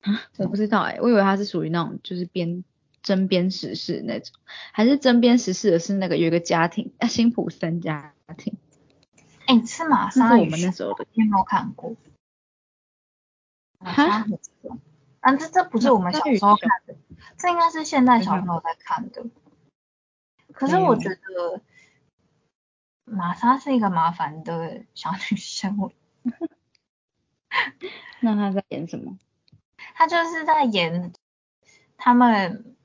[0.01, 2.63] 啊，我不知道哎，我以为它是属于那种就是编
[3.01, 4.36] 真编实事那种，
[4.74, 8.57] 还是真编实事的是那个有一个家庭啊，辛普森家庭。
[9.45, 11.95] 哎，是玛莎是我们那时候的，有没有看过？
[13.80, 14.26] 哈？
[15.22, 16.95] 啊，这这不是我们小时候看的，
[17.38, 19.24] 这应该是现在小朋友在看的。
[20.54, 21.62] 可是我觉得
[23.06, 25.91] 玛莎是一个麻烦的小女生。
[28.22, 29.18] 那她在演什么？
[29.95, 31.12] 她就是在演
[31.97, 32.76] 他们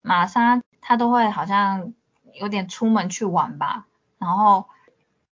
[0.00, 1.92] 玛莎，她都会好像
[2.32, 3.86] 有点出门去玩吧。
[4.18, 4.68] 然后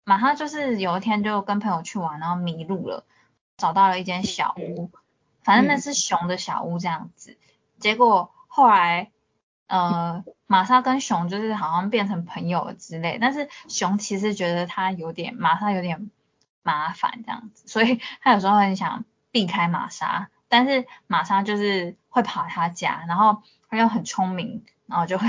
[0.04, 3.06] 玛莎就是有一天就跟朋友去玩，然后迷路了，
[3.56, 4.90] 找到了一间小屋，
[5.44, 7.38] 反正那是熊的小屋这样子。
[7.78, 9.11] 结果后来。
[9.72, 16.10] 呃，玛莎跟熊就是好像变成朋友了之类，但是熊其实觉得他有点玛莎有点
[16.62, 25.26] 麻烦这样子，所以 他有时候很想避开玛莎，但是玛莎就是会跑他家，然后他又很聪明，然后就会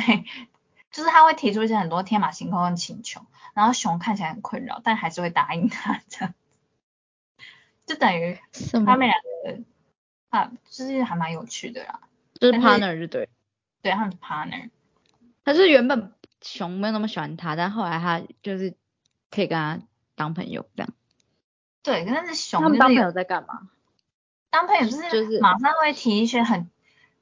[0.92, 6.34] 就是他会提出一些很多天马行空的请求，然后熊看起来很困扰，但还是会答应他这样，
[7.86, 8.38] 就等于
[8.86, 9.14] 他们两
[9.46, 9.64] 个
[10.32, 12.02] 啊，就是还蛮有趣的啦，
[12.42, 13.30] 就是 partner 就对。
[13.84, 14.72] 对，他们是 partner。
[15.46, 18.74] 他是原本熊没有那么喜欢他，但后来他就是
[19.30, 19.80] 可以跟他
[20.16, 20.94] 当朋友这样。
[21.84, 23.70] 对，但是熊他们当朋友在干嘛？
[24.50, 26.70] 当朋友就是就是马上会提一些很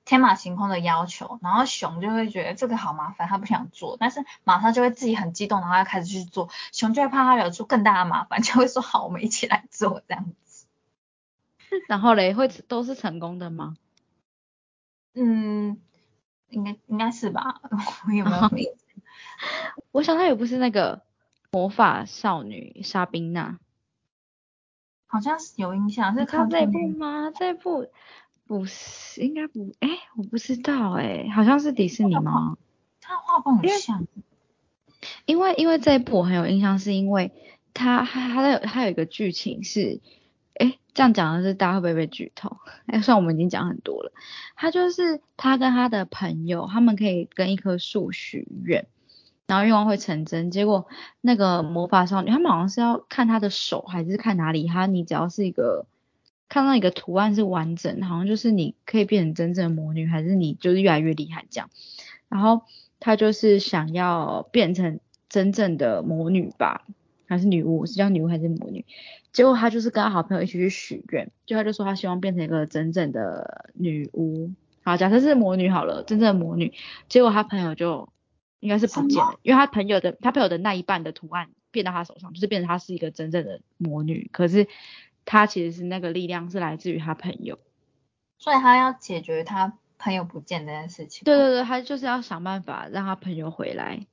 [0.05, 6.49] 天马行空的要求，然后熊就会觉得这个好麻烦，他不想做，但是马上就会自己很激动，然后要开始去做。
[6.71, 10.67] 熊就会怕他惹出更大的麻烦，就会说好，我们一起来做这样子。
[11.87, 13.75] 然后嘞，会都是成功的吗？
[15.15, 15.81] 嗯。
[16.51, 17.61] 应该应该是吧，
[18.07, 18.31] 我有没
[18.63, 18.75] 有？
[19.91, 21.01] 我想他也不是那个
[21.51, 23.57] 魔法少女莎宾娜，
[25.07, 27.31] 好像是有印象，是看这部吗？
[27.31, 27.87] 这部
[28.45, 32.57] 不是，应该不，哎，我不知道，哎，好像是迪士尼吗？
[33.01, 34.05] 他画风很像，
[35.25, 37.31] 因为因为这一部我很有印象，是因为
[37.73, 39.99] 他他他有他有一个剧情是。
[40.93, 42.57] 这样讲的是大家会不会被剧透？
[42.87, 44.11] 哎，算我们已经讲很多了。
[44.55, 48.85] 他就是他跟他的朋友，他们可以跟一棵树许愿，
[49.47, 50.51] 然后愿望会成真。
[50.51, 50.87] 结果
[51.21, 54.67] 那个魔法少女，他们好像是要看他的手，还是看哪里？
[54.67, 55.85] 他你只要是一个
[56.49, 61.69] 看到一个图案是完整，好像就是你可以变成真正的魔女，还是你就是越来越厉害这样。
[62.27, 62.63] 然后
[62.99, 64.99] 他就是想要变成
[65.29, 66.85] 真正的魔女吧。
[67.31, 68.85] 还是女巫，是叫女巫还是魔女？
[69.31, 74.51] 结果他就是跟他好朋友一起去许愿，就他就说他希望变成一个真正的女巫。
[74.83, 76.73] 好，假设是魔女好了，真正的魔女。
[77.07, 78.09] 结果他朋友就
[78.59, 84.29] 应该是不见了，因为他朋友的他朋友的那一半的图案变到他手上，就是变成他是一个真正的魔女。
[84.33, 84.67] 可是
[85.23, 87.59] 他其实是那个力量是来自于他朋友，
[88.39, 91.23] 所以他要解决他朋友不见这件事情。
[91.23, 94.05] 对对对，他就是要想办法让他朋友回来。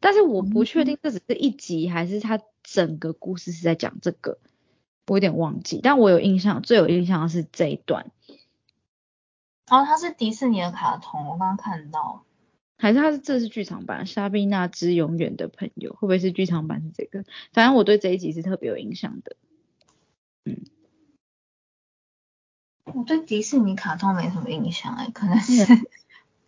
[0.00, 2.40] 但是我不确定这只是一集还是他。
[2.64, 4.38] 整个故事是在讲这个，
[5.06, 8.10] 我有点忘记，但我有印象，最有印象的是这一段。
[9.70, 12.24] 然后它是迪士尼的卡通，我刚刚看到。
[12.76, 17.24] 还是它是这是剧场版《莎宾娜之永远的朋友》，会不会是剧场版是这个？
[17.52, 19.36] 反正我对这一集是特别有印象的。
[20.44, 20.64] 嗯，
[22.84, 25.64] 我对迪士尼卡通没什么印象哎，可能是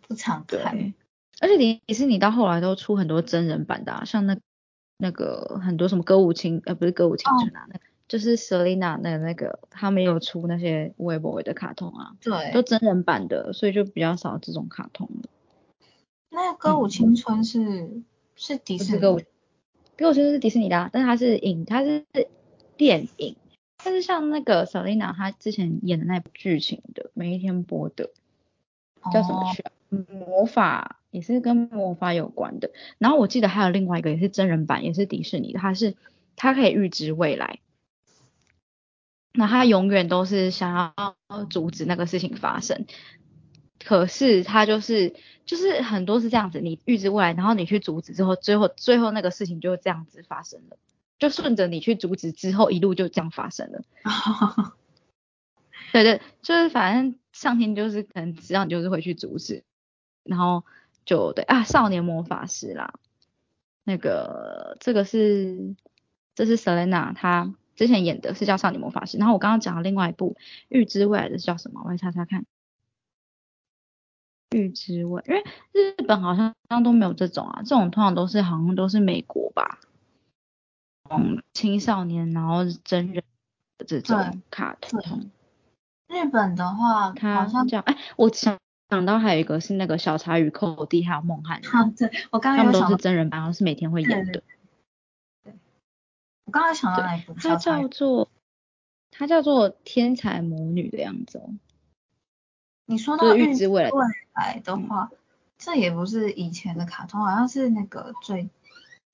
[0.01, 0.93] 不常看。
[1.39, 4.37] 而且迪士尼到后来都出很多真人版的、啊，像那
[4.97, 15.29] 那个很多什么歌舞青呃不是歌舞青春啊，那就是 Selina 的那个他没有出那些微博的卡通啊，对，都真人版的，所以就比较少这种卡通了。
[16.29, 18.01] 那歌舞青春是、
[18.35, 19.19] 是迪士尼歌舞
[19.97, 22.05] 歌舞青春是迪士尼的、啊，但是它是影，它是
[22.75, 23.35] 电影，
[23.83, 28.11] 但是像那个 Selina 她之前演的那部剧情的，每一天播的
[29.11, 29.71] 叫什么剧啊？
[30.09, 32.71] 魔法也是跟魔法有关的。
[32.97, 35.95] 然后我记得还有另外一个也是真人版，也是迪士尼的，它是
[36.35, 37.59] 它可以预知未来。
[39.33, 42.87] 那他永远都是想要阻止那个事情发生，
[43.77, 45.13] 可是他就是
[45.45, 50.77] 就是很多是这样子，你预知未来，然后你去阻止之后，最后最后那个事情就这样子发生了，
[51.19, 53.83] 就顺着你去阻止之后，一路就这样发生了。
[55.91, 59.63] 对对，就是反正上天就是可能知道你就是会去阻止，
[60.23, 60.63] 然后
[61.05, 62.93] 就对啊，少年魔法师啦，
[63.83, 65.75] 那个这个是
[66.35, 67.53] 这是 Selena 她。
[67.75, 70.35] 之前演的是叫《少年魔法师》，然后我刚刚讲的另外一部
[70.67, 71.83] 《预知未来的》是叫什么？
[71.85, 72.43] 我来查查看。
[74.49, 75.43] 预知未，因为
[75.73, 79.77] 日本好像都没有这种啊，这种通常都是好像都是美国吧，
[81.11, 83.23] 嗯，青少年然后真人
[83.77, 85.29] 的这种卡通。
[86.07, 88.57] 日本的话，他好像讲，哎，我想
[88.89, 94.33] 想到还有一个是那个小茶与寇弟还有梦汉，啊，对我刚刚他们都是真人版，然后是每天会演的。
[95.43, 95.53] 对
[96.45, 97.33] 我刚刚想到哪一部？
[97.33, 98.29] 它叫做
[99.11, 101.49] 它叫做天才魔女的样子哦。
[102.85, 105.11] 你说到就是预知未来未来的话，
[105.57, 108.49] 这也不是以前的卡通，好像是那个最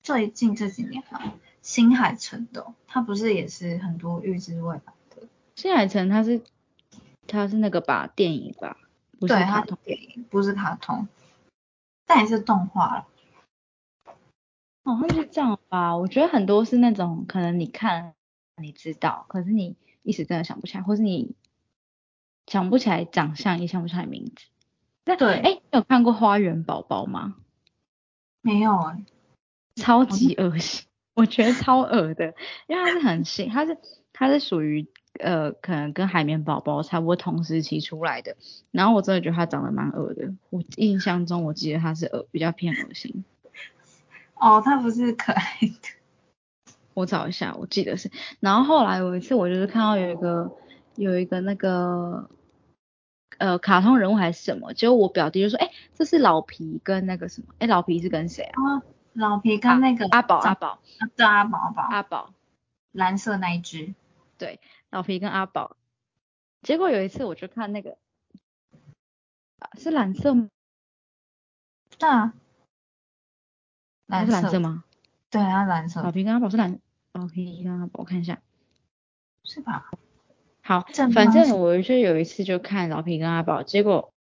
[0.00, 5.26] 最近这几年啊，新海诚的哦，它不是也是很多预知未来的？
[5.56, 6.40] 新海诚他是
[7.26, 8.76] 他是那个吧电影吧，
[9.18, 9.78] 不是对，它是卡通。
[9.84, 11.08] 电影，不是卡通，
[12.06, 13.06] 但也是动画了。
[14.84, 18.14] 好像是这样吧，我觉得很多是那种可能你看
[18.56, 21.34] 你知道，可是你一时真的想不起来，或是你
[22.46, 24.46] 想不起来长相，也想不起来名字。
[25.06, 27.36] 那对哎，你有看过《花园宝宝》吗？
[28.42, 29.04] 没有哎、
[29.76, 32.34] 超级恶心，我觉得超恶的，
[32.66, 33.78] 因为它是很新，它是
[34.12, 34.86] 它是属于
[35.20, 38.36] 呃可能跟海绵宝宝差不多同时期出来的，
[38.70, 43.24] 然后我真的觉得它长得蛮恶的，我印象中我记得它是恶比较偏恶心。
[44.34, 46.74] 哦，它不是可爱的。
[46.92, 48.10] 我找一下，我记得是。
[48.40, 50.52] 然后后来有一次，我就是看到有一个
[50.96, 52.28] 有一个那个
[53.38, 58.62] 呃卡通人物还是什么，结果我表弟就说，哎、这是老皮跟那个什么，哎、老皮是跟谁啊？
[58.62, 58.82] 哦，
[59.12, 60.78] 老皮跟那个阿宝阿长宝
[61.16, 62.34] 对阿宝阿宝阿宝，
[62.92, 63.94] 蓝色那一只。
[64.36, 64.60] 对，
[64.94, 65.76] 老皮跟阿宝。
[66.62, 67.98] 结果有一次我就看那个，
[69.58, 70.48] 啊是蓝色吗？
[71.98, 72.32] 对啊，
[74.06, 74.84] 蓝色吗？
[75.30, 76.78] 对，啊蓝色老皮跟阿宝是蓝，
[77.12, 78.40] 老皮跟阿宝，我看一下。
[79.42, 79.90] 是吧？
[80.62, 84.14] 好正，反正我就有一次就看老皮跟阿宝，结果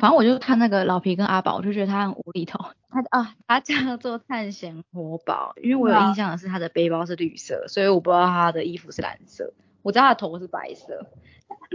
[0.00, 2.58] 反正我就看那个老皮跟阿宝，我就觉得他很无厘头。
[2.88, 11.06] 他啊，他叫做探险活宝，因为我有印象的是他的背包是绿色，所以我不知道他的衣服是蓝色，我知道他的头是白色。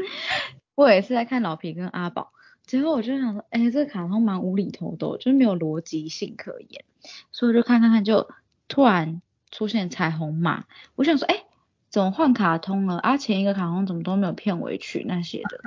[0.76, 2.32] 我也是在看老皮跟阿宝，
[2.66, 6.86] 结果我就想说，哎、这个卡通蛮无厘头的哦，就是没有逻辑性可言，
[7.32, 8.30] 所以我就看看看，就
[8.68, 9.22] 突然
[9.52, 10.66] 出现彩虹马，
[10.96, 11.46] 我想说，哎、
[11.90, 12.98] 怎么换卡通了？
[12.98, 15.62] 啊，前一个卡通怎么都没有片尾曲那些的，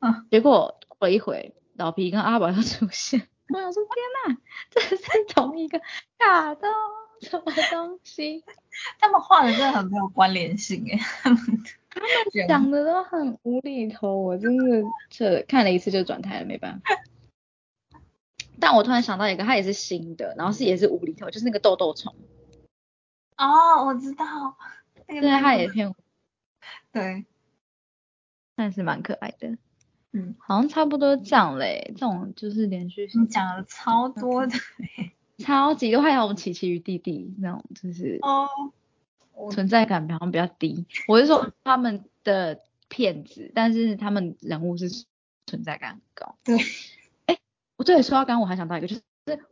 [0.00, 4.40] 啊结果过了一会，老皮跟阿宝又出现，我想说，天呐，
[4.70, 4.96] 这是
[5.28, 5.80] 同一个
[6.18, 6.68] 卡通，
[7.20, 8.44] 什么东西？
[8.98, 11.40] 他们画的真的很没有关联性哎，他们
[12.46, 17.02] 讲的都很无厘头，我真的这看了一次就转台了，没办法。
[18.60, 22.14] 但我突然想到一个，它也是新的，然后是也是无厘头，就是那个豆豆虫，
[23.36, 24.56] 哦，我知道，
[25.06, 25.94] 那个对，它也偏，
[26.92, 27.26] 对，
[28.54, 29.56] 但是蛮可爱的。
[30.12, 33.22] 嗯，好像差不多这样嘞，这种就是连续性。
[33.22, 34.54] 你讲了超多的
[35.38, 38.48] 超级都，还有我们琪琪与弟弟那种，就是哦，
[39.50, 40.86] 存在感好像比较低。
[41.08, 44.88] 我是说他们的片子，但是他们人物是
[45.46, 46.36] 存在感很高。
[46.42, 46.58] 对，
[47.26, 47.38] 哎，
[47.76, 49.02] 我对说到刚刚我还想到一个，就是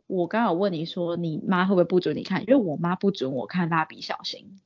[0.07, 4.59] 我刚刚有问你说你妈会不会不准你看，因为我妈不准我看蜡笔小新。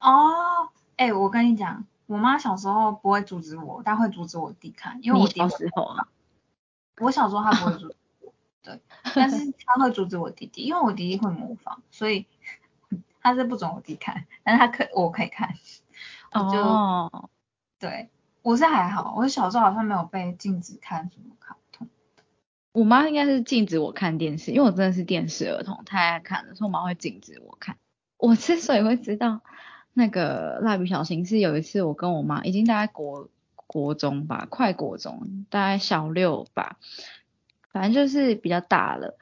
[0.00, 6.08] 哦，哎、我跟你讲，我妈小时候不会阻止我，但会阻止我弟看，因为我弟小时候啊，
[6.98, 7.94] 我小时候她不会阻
[8.62, 8.80] 对，
[9.14, 12.26] 但是他会阻止我弟弟，因为我弟弟会模仿，所以
[13.20, 15.54] 他是不准我弟看，但是他可我可以看，
[16.32, 17.28] 我就、哦，
[17.78, 18.08] 对，
[18.42, 21.88] 我是还好，我小时候好像没有被禁止看什么卡通。
[22.72, 27.76] 我妈应该是禁止我看电视，因为我真的是电视儿童，太爱看了，所以我妈会禁止我看。
[28.16, 29.40] 我之所以会知道
[29.92, 33.28] 那个蜡笔小新，是有一次我跟我妈已经大概国
[33.66, 36.78] 国中吧，快国中，大概小六吧，
[37.72, 39.16] 反正就是比较大了，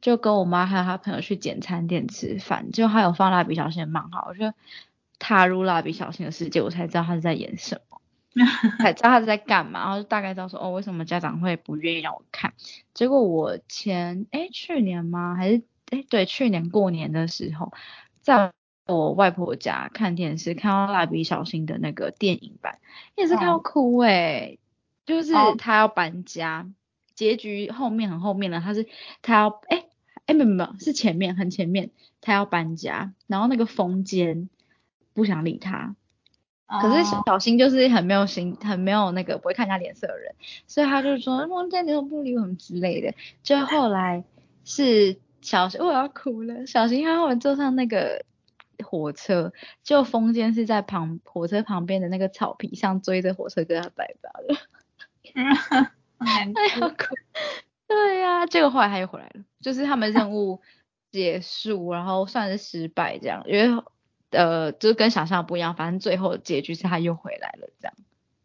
[0.00, 4.52] 就跟我妈还有她朋友去简餐店吃饭，就还有放蜡笔小新的漫画，我就
[5.18, 8.00] 踏入蜡笔小新的世界，我才知道他是在演什么。
[8.78, 12.52] 才知道他是在干嘛，然后就大概知道说哦，为什么家长会不愿意让我看。
[12.92, 15.34] 结果我前哎去年吗？
[15.34, 17.72] 还是哎对，去年过年的时候，
[18.20, 18.52] 在
[18.86, 22.78] 我外婆家看电视，看到蜡笔小新的那个电影版，
[23.16, 24.58] 也是看到哭哎、
[25.06, 26.68] 就是哦他要搬家，
[27.16, 28.86] 结局后面很后面了，他是
[29.22, 29.86] 他要哎
[30.26, 31.90] 哎没有没有是前面很前面，
[32.20, 34.48] 他要搬家，然后那个风间
[35.14, 35.96] 不想理他，
[36.68, 40.34] 可是哦小新就是很没有心，很没有那个不会看人家脸色的人，
[40.66, 43.14] 所以他就说梦见你都不理我们之类的。
[43.42, 44.24] 就后来
[44.64, 46.66] 是小新，我要哭了。
[46.66, 48.24] 小新他后来坐上那个
[48.84, 49.52] 火车，
[49.84, 56.96] 就风间是在旁火车旁边的那个草皮上追着火车跟他拜拜了， 哎呀。
[57.88, 60.60] 对呀、结果后来他又回来了，就是他们任务
[61.12, 63.82] 结束，然后算是失败这样，因为
[64.30, 67.94] 呃，就是跟想象不一样，反正最后的结局是他又回来了，这样。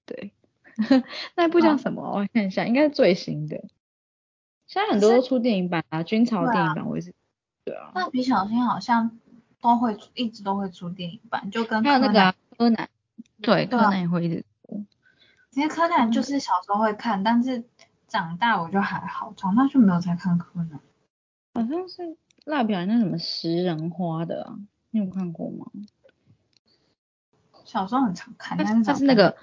[0.05, 0.31] 对，
[1.35, 2.03] 那部叫什么？
[2.03, 3.57] 我看一下，应该是最新的。
[4.67, 7.11] 现在很多都出电影版啊，军曹电影版我也是，
[7.65, 9.19] 对啊，蜡笔小新好像
[9.59, 12.87] 都会一直都会出电影版，就跟还有那个啊柯南，
[13.41, 14.47] 对，柯南也会一直出。
[15.51, 17.63] 其实柯南就是小时候会看，但是
[18.07, 20.79] 长大我就还好，长大就没有再看柯南。
[21.53, 24.57] 好像是蜡笔小新那什么食人花的啊，
[24.91, 25.67] 你有看过吗？
[27.65, 29.35] 小时候很常看，但是它是那个，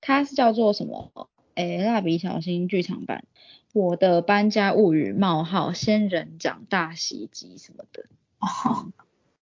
[0.00, 1.28] 它是叫做什么？
[1.54, 3.24] 诶，蜡笔小新剧场版，
[3.72, 8.06] 我的搬家物语冒号仙人掌大袭击什么的。
[8.40, 8.92] 哦，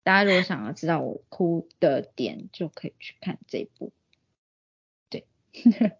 [0.04, 3.94] 大家如果想要知道我哭的点，就可以去看这部。
[5.54, 5.92] 对，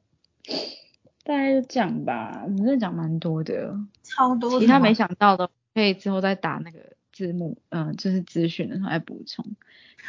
[1.24, 2.42] 大概就这样吧。
[2.44, 6.80] 我们这讲蛮多的，超多其他没想到的，可以之后再打那个
[7.12, 9.46] 字幕，嗯、就是资讯的时候再补充。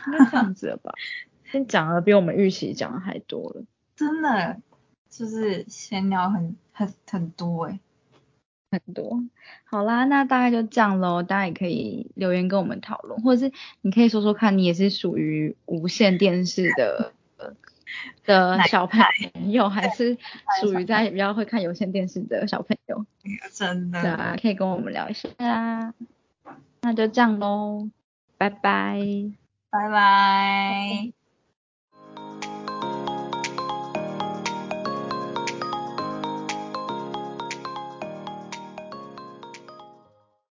[0.07, 0.93] 应该这样子了吧？
[1.53, 3.65] 先讲了比我们预期讲的还多了。
[3.95, 4.61] 真的
[5.09, 7.79] 就是闲聊很很很多哎、
[8.73, 9.23] 很多。
[9.62, 11.23] 好啦，那大概就这样喽。
[11.23, 13.53] 大家也可以留言跟我们讨论，或者是
[13.83, 17.55] 你可以说说看，你也是属于无线电视的呃
[18.25, 19.01] 的小朋
[19.51, 20.16] 友，还是
[20.61, 23.05] 属于在比较会看有线电视的小朋友？
[23.53, 24.01] 真的。
[24.01, 25.95] 对啊，可以跟我们聊一下啊。
[26.83, 27.89] 那就这样喽，
[28.37, 28.99] 拜拜。
[29.71, 31.24] 拜拜。